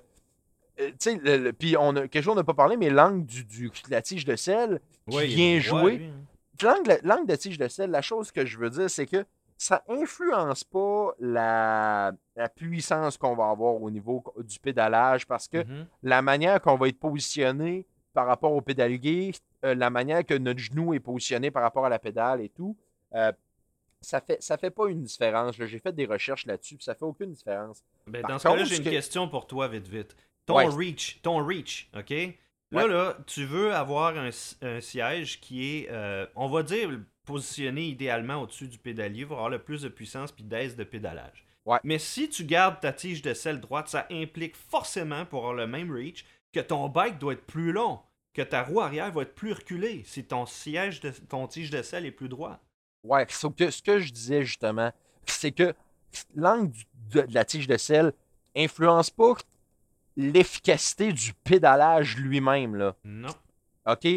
[0.79, 3.71] euh, tu sais, puis on a, quelque chose on n'a pas parlé, mais l'angle du,
[3.89, 4.79] la tige de sel,
[5.09, 5.97] qui Ouais, vient jouer.
[5.97, 6.99] lui, hein.
[7.03, 9.25] L'angle, de tige de sel, la chose que je veux dire, c'est que
[9.57, 15.59] ça influence pas la, la puissance qu'on va avoir au niveau du pédalage parce que
[15.59, 15.85] Mhm.
[16.03, 19.33] la manière qu'on va être positionné par rapport au pédalier,
[19.65, 22.75] euh, la manière que notre genou est positionné par rapport à la pédale et tout,
[23.13, 23.31] euh,
[24.05, 25.55] ça fait, ça fait pas une différence.
[25.57, 27.83] J'ai fait des recherches là-dessus, puis ça fait aucune différence.
[28.07, 30.15] Ben, dans ce cas-là, j'ai une que- question pour toi, vite, vite.
[30.45, 30.67] Ton Ouais.
[30.67, 32.09] reach, ton reach, OK?
[32.71, 32.87] Là, Ouais.
[32.87, 36.89] là, tu veux avoir un, si- un siège qui est, euh, on va dire,
[37.25, 41.45] positionné idéalement au-dessus du pédalier pour avoir le plus de puissance puis d'aise de pédalage.
[41.65, 41.79] Ouais.
[41.83, 45.65] Mais si tu gardes ta tige de selle droite, ça implique forcément, pour avoir le
[45.67, 47.99] même reach, que ton bike doit être plus long,
[48.33, 51.81] que ta roue arrière va être plus reculée si ton siège de ton tige de
[51.81, 52.59] selle est plus droit.
[53.05, 54.91] Ouais, sauf que ce que je disais justement,
[55.25, 55.73] c'est que
[56.35, 56.71] l'angle
[57.11, 58.13] de, de la tige de sel
[58.55, 59.33] influence pas
[60.17, 62.75] l'efficacité du pédalage lui-même.
[62.75, 62.95] là.
[63.03, 63.29] Non.
[63.85, 64.07] OK?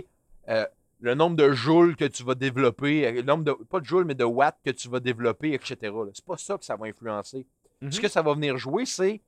[0.48, 0.66] Euh,
[1.00, 4.04] le nombre de joules que tu vas développer, euh, le nombre de, pas de joules,
[4.04, 5.76] mais de watts que tu vas développer, etc.
[6.14, 7.46] C'est pas ça que ça va influencer.
[7.80, 7.92] Mhm.
[7.92, 9.20] Ce que ça va venir jouer, c'est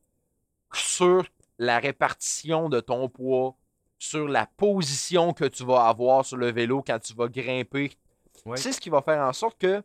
[0.72, 1.26] sur
[1.58, 3.54] la répartition de ton poids,
[3.98, 7.92] sur la position que tu vas avoir sur le vélo quand tu vas grimper.
[8.46, 8.56] Ouais.
[8.56, 9.82] C'est ce qui va faire en sorte que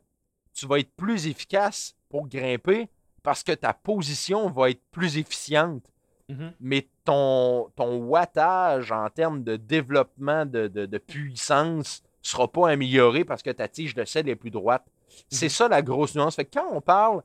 [0.54, 2.90] tu vas être plus efficace pour grimper
[3.24, 5.84] parce que ta position va être plus efficiente
[6.28, 6.54] Mhm.
[6.60, 13.24] mais ton, ton wattage en termes de développement de, de- de puissance sera pas amélioré
[13.24, 14.88] parce que ta tige de sel est plus droite.
[15.30, 16.36] C'est ça la grosse nuance.
[16.36, 17.22] Fait que quand on parle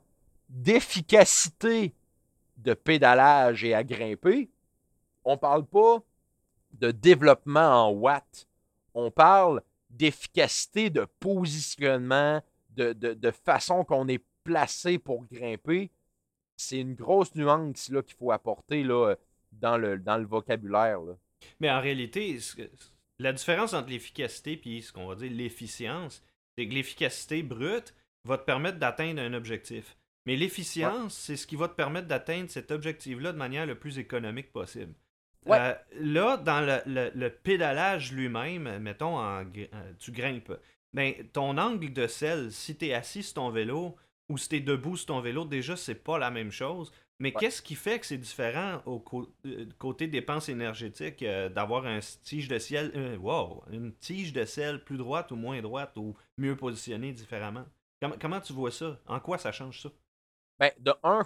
[0.51, 1.95] d'efficacité
[2.59, 4.51] de pédalage et à grimper,
[5.25, 5.99] on parle pas
[6.73, 8.47] de développement en watts.
[8.95, 15.91] On parle d'efficacité de positionnement, de, de- de façon qu'on est placé pour grimper
[16.57, 19.15] c'est une grosse nuance là, qu'il faut apporter là,
[19.51, 21.01] dans, le, dans le vocabulaire.
[21.01, 21.15] là.
[21.59, 22.39] Mais en réalité,
[23.19, 26.23] la différence entre l'efficacité et ce qu'on va dire l'efficience,
[26.59, 29.97] c'est que l'efficacité brute va te permettre d'atteindre un objectif.
[30.27, 33.99] Mais l'efficience, c'est ce qui va te permettre d'atteindre cet objectif-là de manière le plus
[33.99, 34.93] économique possible.
[35.47, 35.59] Ouais.
[35.59, 40.53] Euh, là, dans le, le- le pédalage lui-même, mettons, en euh, tu grimpes,
[40.93, 43.97] ben, ton angle de selle, si tu es assis sur ton vélo
[44.29, 46.93] ou si tu es debout sur ton vélo, déjà, c'est pas la même chose.
[47.21, 47.41] Mais Ouais.
[47.41, 49.05] qu'est-ce qui fait que c'est différent au
[49.45, 54.45] euh, côté dépenses énergétiques euh, d'avoir un tige de ciel, euh, wow, une tige de
[54.47, 57.67] sel plus droite ou moins droite ou mieux positionnée différemment?
[58.01, 58.99] Comment, comment tu vois ça?
[59.07, 59.91] En quoi ça change ça?
[60.59, 61.25] Ben, de un,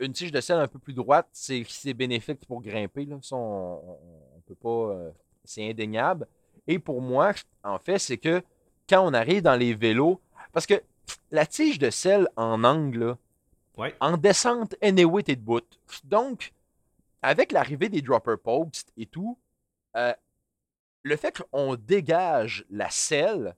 [0.00, 3.04] une tige de sel un peu plus droite, c'est bénéfique pour grimper.
[3.04, 3.16] Là.
[3.22, 3.98] Ça, on, on-
[4.36, 4.68] on peut pas.
[4.94, 5.10] euh,
[5.44, 6.26] c'est indéniable.
[6.66, 7.32] Et pour moi,
[7.64, 8.42] en fait, c'est que
[8.88, 10.20] quand on arrive dans les vélos,
[10.52, 10.82] parce que
[11.30, 13.18] la tige de sel en angle, là,
[13.78, 13.94] Ouais.
[14.00, 15.60] en descente, anyway, t'es debout.
[16.04, 16.52] Donc,
[17.22, 19.38] avec l'arrivée des dropper posts et tout,
[19.96, 20.12] euh,
[21.04, 23.54] le fait qu'on dégage la selle,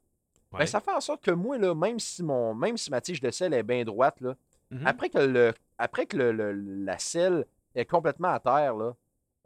[0.52, 3.20] ben, ça fait en sorte que moi, là, même si mon, même si ma tige
[3.20, 4.34] de sel est bien droite, là,
[4.70, 4.86] Mhm.
[4.86, 6.52] après que, le, après que le, le-
[6.84, 7.44] la selle
[7.74, 8.92] est complètement à terre, là,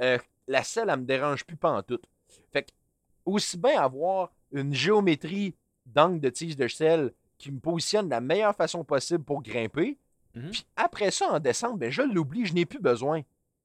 [0.03, 0.19] euh,
[0.49, 2.01] la selle, elle me dérange plus pas en tout.
[2.53, 2.71] Fait que,
[3.25, 5.55] aussi bien avoir une géométrie
[5.87, 9.99] d'angle de tige de sel qui me positionne de la meilleure façon possible pour grimper.
[10.35, 10.51] Mhm.
[10.51, 13.23] Puis après ça, en descente, ben, je l'oublie, je n'ai plus besoin.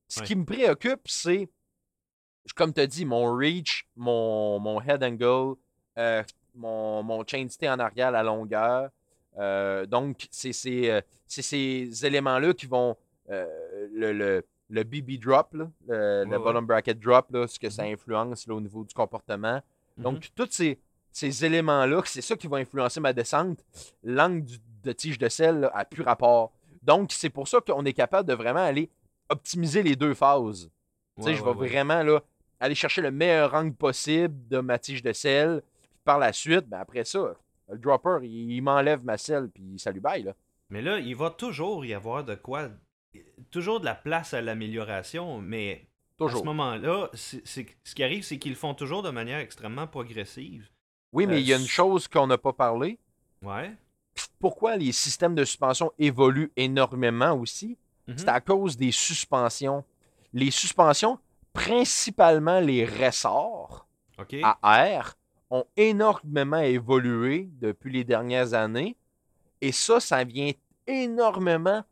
[0.07, 0.26] Ce Ouais.
[0.26, 1.49] qui me préoccupe, c'est,
[2.55, 5.55] comme tu as dit, mon reach, mon, mon head angle,
[5.97, 6.24] euh,
[6.55, 8.89] mon, mon chain stay en arrière, la longueur.
[9.40, 10.52] Euh, donc, c'est
[10.92, 12.96] euh, c'est ces éléments-là qui vont.
[13.30, 13.46] euh,
[13.94, 16.44] le, le, le BB drop, là, le, le Ouais, ouais.
[16.44, 17.94] bottom bracket drop, là, ce que ça Mhm.
[17.94, 19.62] influence là, au niveau du comportement.
[19.98, 20.80] Donc, tous ces,
[21.12, 23.64] ces éléments-là, c'est ça qui va influencer ma descente.
[24.04, 24.46] L'angle
[24.84, 26.52] de tige de sel a plus rapport.
[26.84, 28.90] Donc, c'est pour ça qu'on est capable de vraiment aller
[29.30, 30.70] optimiser les deux phases.
[31.18, 32.22] Ouais, je vais vraiment là,
[32.60, 35.62] aller chercher le meilleur angle possible de ma tige de sel.
[35.82, 37.34] Puis par la suite, ben après ça,
[37.72, 40.24] le dropper, il, il m'enlève ma selle, puis salut bye.
[40.24, 40.34] Là.
[40.70, 42.70] Mais là, il va toujours y avoir de quoi.
[43.52, 45.88] Toujours de la place à l'amélioration, mais
[46.20, 46.42] à Toujours.
[46.42, 49.88] ce moment-là, c'est- c'est- ce qui arrive, c'est qu'ils le font toujours de manière extrêmement
[49.88, 50.70] progressive.
[51.12, 53.00] Oui, mais Euh, il y a une chose qu'on n'a pas parlé.
[53.42, 53.72] Ouais.
[54.40, 57.78] Pourquoi les systèmes de suspension évoluent énormément aussi?
[58.08, 58.18] Mhm.
[58.18, 59.84] C'est à cause des suspensions.
[60.34, 61.18] Les suspensions,
[61.54, 63.88] principalement les ressorts
[64.44, 65.16] à air,
[65.50, 68.97] ont énormément évolué depuis les dernières années.
[69.62, 70.52] Et ça, ça vient
[70.88, 71.84] énormément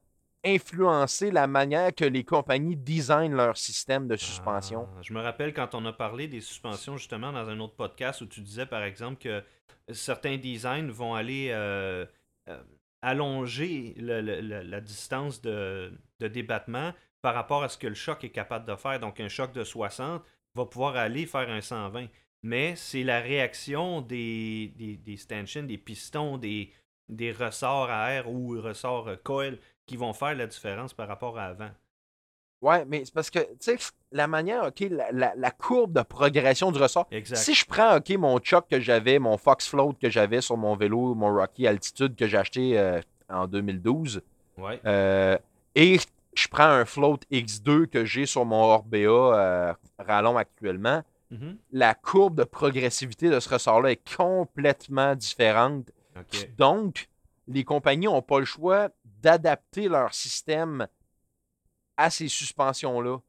[0.45, 4.87] influencer la manière que les compagnies designent leur système de suspension.
[4.95, 8.21] Ah, je me rappelle quand on a parlé des suspensions justement dans un autre podcast
[8.21, 9.43] où tu disais par exemple que
[9.91, 12.05] certains designs vont aller euh,
[12.49, 12.63] euh,
[13.01, 18.75] allonger la distance de, débattement par rapport à ce que le choc est capable de
[18.75, 18.99] faire.
[18.99, 20.23] Donc un choc de 60
[20.55, 22.07] va pouvoir aller faire un 120.
[22.43, 26.71] Mais c'est la réaction des, des, stanchions, des pistons, des,
[27.09, 31.45] des ressorts à air ou ressorts coil qui vont faire la différence par rapport à
[31.45, 31.71] avant.
[32.61, 33.77] Ouais, mais c'est parce que, tu sais,
[34.11, 37.07] la manière, OK, la, courbe de progression du ressort.
[37.33, 40.75] Si je prends, OK, mon choc que j'avais, mon Fox Float que j'avais sur mon
[40.75, 44.21] vélo, mon Rocky Altitude que j'ai acheté euh, en 2012,
[44.57, 44.79] ouais.
[44.85, 45.37] Euh,
[45.75, 45.99] et
[46.33, 51.57] je prends un Float X2 que j'ai sur mon Orbea euh, Rallon actuellement, mm-hmm.
[51.71, 55.91] la courbe de progressivité de ce ressort-là est complètement différente.
[56.57, 57.09] Donc,
[57.47, 58.89] les compagnies n'ont pas le choix
[59.21, 60.87] d'adapter leur système
[61.95, 63.19] à ces suspensions-là.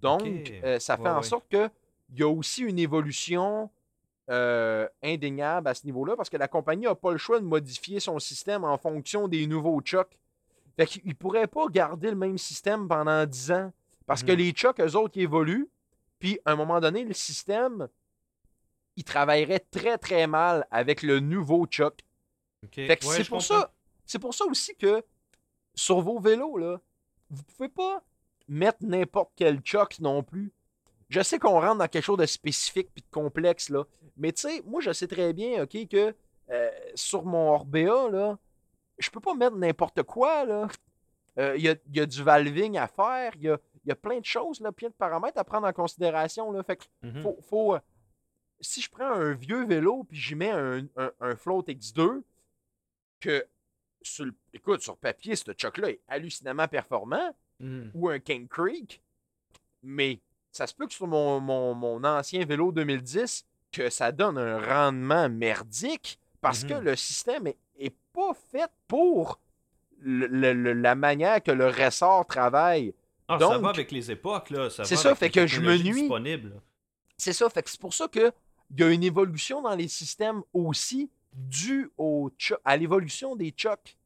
[0.00, 1.70] Donc, euh, ça fait en sorte qu'il
[2.16, 3.70] y a aussi une évolution
[4.30, 8.00] euh, indéniable à ce niveau-là parce que la compagnie n'a pas le choix de modifier
[8.00, 10.16] son système en fonction des nouveaux chocs.
[10.76, 13.72] Fait qu'ils ne pourraient pas garder le même système pendant 10 ans
[14.06, 14.38] parce que mhm.
[14.38, 15.68] les chocs, eux autres, évoluent.
[16.20, 17.88] Puis, à un moment donné, le système,
[18.94, 21.98] il travaillerait très, très mal avec le nouveau choc.
[22.72, 23.72] c'est pour ça.
[24.06, 25.04] C'est pour ça aussi que
[25.74, 26.80] sur vos vélos, là,
[27.30, 28.02] vous pouvez pas
[28.48, 30.52] mettre n'importe quel choc non plus.
[31.08, 33.84] Je sais qu'on rentre dans quelque chose de spécifique et de complexe, là.
[34.16, 36.14] Mais tu sais, moi, je sais très bien, OK, que
[36.50, 38.38] euh, sur mon Orbea, là,
[38.98, 40.68] je peux pas mettre n'importe quoi, là.
[41.38, 43.58] Euh, il y, a, du valving à faire, il y a,
[44.00, 46.62] plein de choses, là, plein de paramètres à prendre en considération, là.
[46.62, 47.42] Fait que mm-hmm.
[47.42, 47.80] faut, euh,
[48.60, 52.22] si je prends un vieux vélo puis j'y mets un, un, un Float X2,
[53.20, 53.46] que
[54.52, 57.90] écoute, sur papier, ce choc-là est hallucinamment performant, hmm.
[57.94, 59.02] ou un King Creek,
[59.82, 60.20] mais
[60.50, 65.28] ça se peut que sur mon, mon, ancien vélo 2010, que ça donne un rendement
[65.28, 66.84] merdique parce que hmm.
[66.84, 69.38] le système est, pas fait pour
[70.02, 72.92] la manière que le ressort travaille.
[73.30, 74.68] Ah, ça va avec les époques, là.
[74.70, 76.10] C'est ça, fait que je me nuis.
[77.16, 78.32] C'est ça, fait que c'est pour ça qu'il
[78.78, 82.30] y a une évolution dans les systèmes aussi dû au
[82.64, 83.96] à l'évolution des chocs,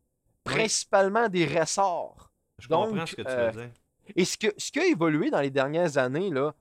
[0.43, 2.31] principalement des ressorts.
[2.59, 3.71] Je comprends ce que tu veux euh, dire.
[4.17, 6.55] Et ce, que, ce qui a évolué dans les dernières années, là,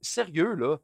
[0.00, 0.76] sérieux, là,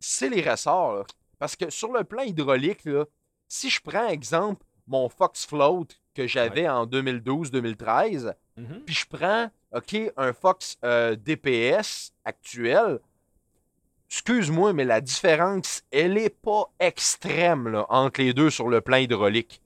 [0.00, 1.06] c'est les ressorts.
[1.38, 3.04] Parce que sur le plan hydraulique, là,
[3.48, 8.80] si je prends exemple mon Fox Float que j'avais en 2012-2013, mm-hmm.
[8.84, 12.98] puis je prends OK, un Fox euh, DPS actuel,
[14.08, 19.60] excuse-moi, mais la différence, elle n'est pas extrême entre les deux sur le plan hydraulique.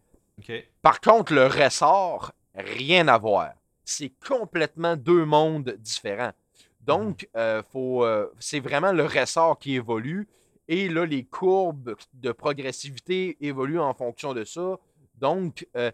[0.82, 3.50] Par contre, le ressort, rien à voir.
[3.84, 6.32] C'est complètement deux mondes différents.
[6.80, 7.40] Donc, mhm.
[7.40, 10.26] euh, euh, c'est vraiment le ressort qui évolue.
[10.66, 14.76] Et là, les courbes de progressivité évoluent en fonction de ça.
[15.20, 15.90] Donc, euh,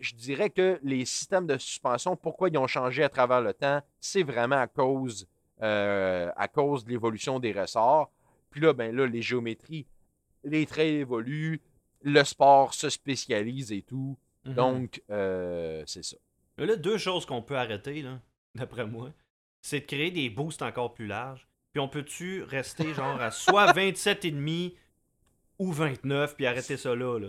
[0.00, 3.82] je dirais que les systèmes de suspension, pourquoi ils ont changé à travers le temps,
[4.00, 5.28] c'est vraiment à cause
[5.62, 8.10] euh, à cause de l'évolution des ressorts.
[8.50, 9.86] Puis là, ben là, les géométries,
[10.42, 11.60] les traits évoluent,
[12.02, 14.18] le sport se spécialise et tout.
[14.44, 14.54] Mhm.
[14.54, 16.16] Donc, euh, c'est ça.
[16.58, 18.04] Là, deux choses qu'on peut arrêter,
[18.56, 19.12] d'après moi,
[19.60, 21.46] c'est de créer des boosts encore plus larges.
[21.72, 24.74] Puis on peut-tu rester genre à soit 27,5
[25.58, 27.28] ou 29 puis arrêter ça là, là?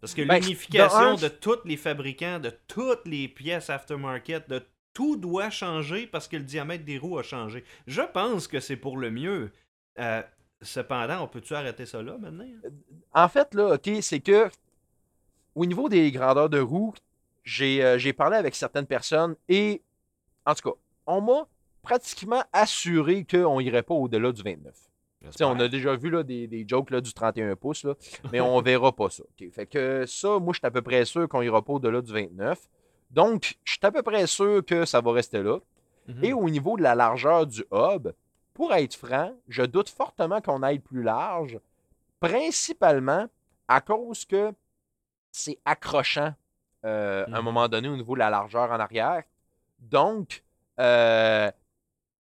[0.00, 4.62] Parce que ben, l'unification de, tous les fabricants, de toutes les pièces aftermarket, de
[4.92, 7.64] tout doit changer parce que le diamètre des roues a changé.
[7.86, 9.50] Je pense que c'est pour le mieux.
[9.98, 10.22] Euh,
[10.62, 12.46] cependant, on peut-tu arrêter ça là maintenant?
[12.64, 12.70] Euh,
[13.12, 14.48] en fait, là, OK, c'est que
[15.54, 16.94] au niveau des grandeurs de roues,
[17.60, 19.82] euh, j'ai parlé avec certaines personnes et,
[20.46, 20.76] en tout cas,
[21.06, 21.46] on m'a
[21.82, 24.74] pratiquement assuré qu'on irait pas au-delà du 29.
[25.40, 27.94] On a déjà vu là, des, jokes là, du 31 pouces, là,
[28.32, 29.24] mais on verra pas ça.
[29.52, 32.12] Fait que ça, moi, je suis à peu près sûr qu'on ira pas au-delà du
[32.12, 32.58] 29.
[33.10, 35.58] Donc, je suis à peu près sûr que ça va rester là.
[36.08, 36.24] Mhm.
[36.24, 38.08] Et au niveau de la largeur du hub,
[38.52, 41.58] pour être franc, je doute fortement qu'on aille plus large,
[42.20, 43.26] principalement
[43.68, 44.52] à cause que
[45.32, 46.34] c'est accrochant
[46.84, 47.44] euh, à un mhm.
[47.44, 49.22] moment donné au niveau de la largeur en arrière.
[49.78, 50.44] Donc,
[50.80, 51.50] euh,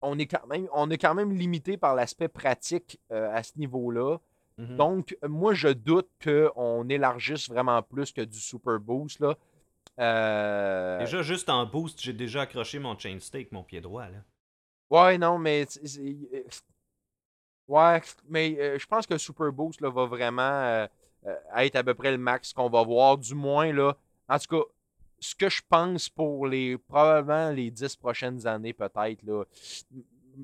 [0.05, 3.53] on, est quand même, on est quand même limité par l'aspect pratique euh, à ce
[3.59, 4.19] niveau-là.
[4.59, 4.77] Mhm.
[4.77, 9.21] Donc, moi, je doute qu'on élargisse vraiment plus que du Super Boost.
[9.21, 9.37] Là.
[9.99, 14.07] Euh, déjà, juste en boost, j'ai déjà accroché mon chain stake, mon pied droit.
[14.07, 14.19] Là.
[14.91, 15.67] Ouais, non, mais.
[15.99, 16.43] Euh,
[17.69, 20.87] ouais, mais euh, je pense que Super Boost là, va vraiment
[21.57, 23.73] être à peu près le max qu'on va voir, du moins.
[23.73, 23.97] là.
[24.29, 24.65] En tout cas,
[25.31, 29.22] ce que je pense pour les probablement les dix prochaines années, peut-être.
[29.22, 29.45] là.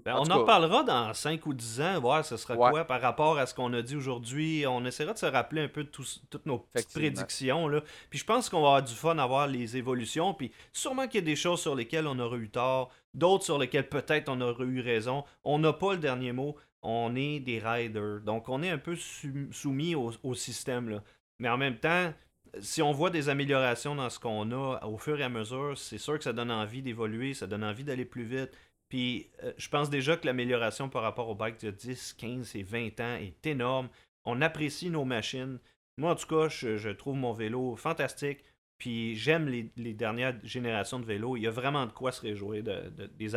[0.05, 2.71] Ben, En on en parlera dans 5 ou 10 ans, voir ce sera Ouais.
[2.71, 4.65] quoi par rapport à ce qu'on a dit aujourd'hui.
[4.69, 7.67] On essaiera de se rappeler un peu de toutes nos petites prédictions.
[7.67, 7.81] Là.
[8.09, 10.33] Puis je pense qu'on va avoir du fun à voir les évolutions.
[10.33, 13.59] Puis sûrement qu'il y a des choses sur lesquelles on aurait eu tort, d'autres sur
[13.59, 15.25] lesquelles peut-être on aurait eu raison.
[15.43, 16.55] On n'a pas le dernier mot.
[16.83, 18.21] On est des riders.
[18.21, 20.89] Donc on est un peu sou- soumis au, au système.
[20.89, 21.03] Là.
[21.41, 22.13] Mais en même temps,
[22.61, 25.99] si on voit des améliorations dans ce qu'on a au fur et à mesure, c'est
[25.99, 28.51] sûr que ça donne envie d'évoluer, ça donne envie d'aller plus vite.
[28.89, 32.63] Puis euh, je pense déjà que l'amélioration par rapport au bike de 10, 15 et
[32.63, 33.89] 20 ans est énorme.
[34.25, 35.59] On apprécie nos machines.
[35.97, 38.45] Moi, en tout cas, je, trouve mon vélo fantastique.
[38.79, 41.37] Puis j'aime les, dernières générations de vélos.
[41.37, 43.29] Il y a vraiment de quoi se réjouir de- de- des,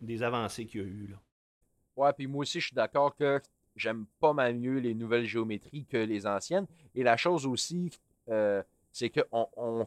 [0.00, 1.06] des avancées qu'il y a eu.
[1.10, 1.16] Là.
[1.96, 3.40] Ouais, puis moi aussi, je suis d'accord que
[3.76, 6.66] j'aime pas mal mieux les nouvelles géométries que les anciennes.
[6.94, 7.90] Et la chose aussi,
[8.30, 8.62] euh,
[8.92, 9.86] c'est que on, on-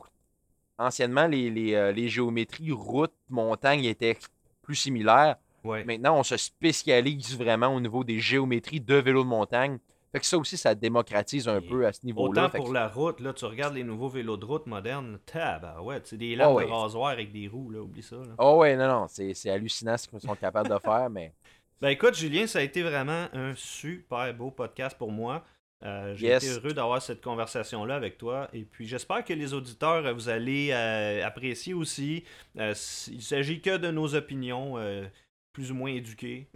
[0.77, 4.17] anciennement, les, les, euh, les géométries route, montagne étaient
[4.61, 5.35] plus similaires.
[5.63, 5.83] Ouais.
[5.83, 9.77] Maintenant, on se spécialise vraiment au niveau des géométries de vélo de montagne.
[10.11, 12.29] Fait que ça aussi, ça démocratise un Et peu à ce niveau-là.
[12.45, 15.19] Autant Fait que- pour la route, là, tu regardes les nouveaux vélos de route modernes,
[15.25, 16.65] tabarouette, c'est des lames Ah ouais.
[16.65, 18.15] de rasoir avec des roues, là, oublie ça.
[18.17, 18.33] là.
[18.39, 21.31] Oh ouais, non, non, c'est c'est hallucinant ce qu'ils sont capables de faire, mais
[21.81, 25.43] Ben écoute, Julien, ça a été vraiment un super beau podcast pour moi.
[25.83, 26.43] Euh, J'ai Yes.
[26.43, 28.47] été heureux d'avoir cette conversation-là avec toi.
[28.53, 32.23] Et puis j'espère que les auditeurs, euh, vous allez euh, apprécier aussi.
[32.59, 32.73] Euh,
[33.11, 35.05] il s'agit que de nos opinions, euh,
[35.53, 36.47] plus ou moins éduquées.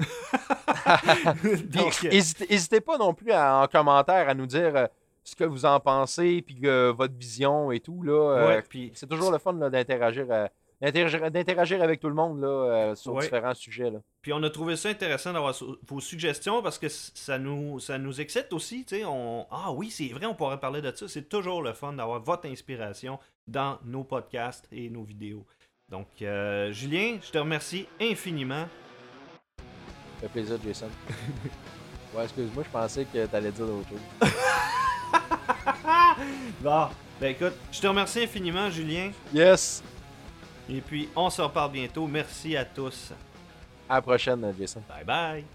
[1.66, 4.88] Donc, Puis, euh, hésitez, hésitez pas non plus à- en commentaire à nous dire
[5.24, 8.04] ce que vous en pensez, puis votre vision et tout.
[8.04, 10.28] Là, ouais, puis c'est toujours le fun d'interagir,
[10.82, 13.24] d'interagir, avec tout le monde là, euh, sur Ouais.
[13.24, 13.90] différents sujets.
[13.90, 14.00] Là.
[14.22, 15.54] Puis on a trouvé ça intéressant d'avoir
[15.88, 18.86] vos suggestions parce que ça nous, ça nous excite aussi.
[18.86, 19.46] tu sais, On...
[19.52, 21.08] Ah oui, c'est vrai, on pourrait parler de ça.
[21.08, 25.46] C'est toujours le fun d'avoir votre inspiration dans nos podcasts et nos vidéos.
[25.90, 28.68] Donc, euh, Julien, je te remercie infiniment.
[29.60, 30.90] Ça fait plaisir, Jason.
[32.16, 34.32] ouais, excuse-moi, je pensais que tu allais dire d'autres choses.
[36.62, 36.88] Bon,
[37.20, 39.12] ben écoute, je te remercie infiniment, Julien.
[39.34, 39.84] Yes!
[40.70, 42.08] Et puis, on se reparle bientôt.
[42.08, 43.12] Merci à tous.
[43.88, 44.82] À la prochaine, Jason.
[44.90, 45.46] Bye bye.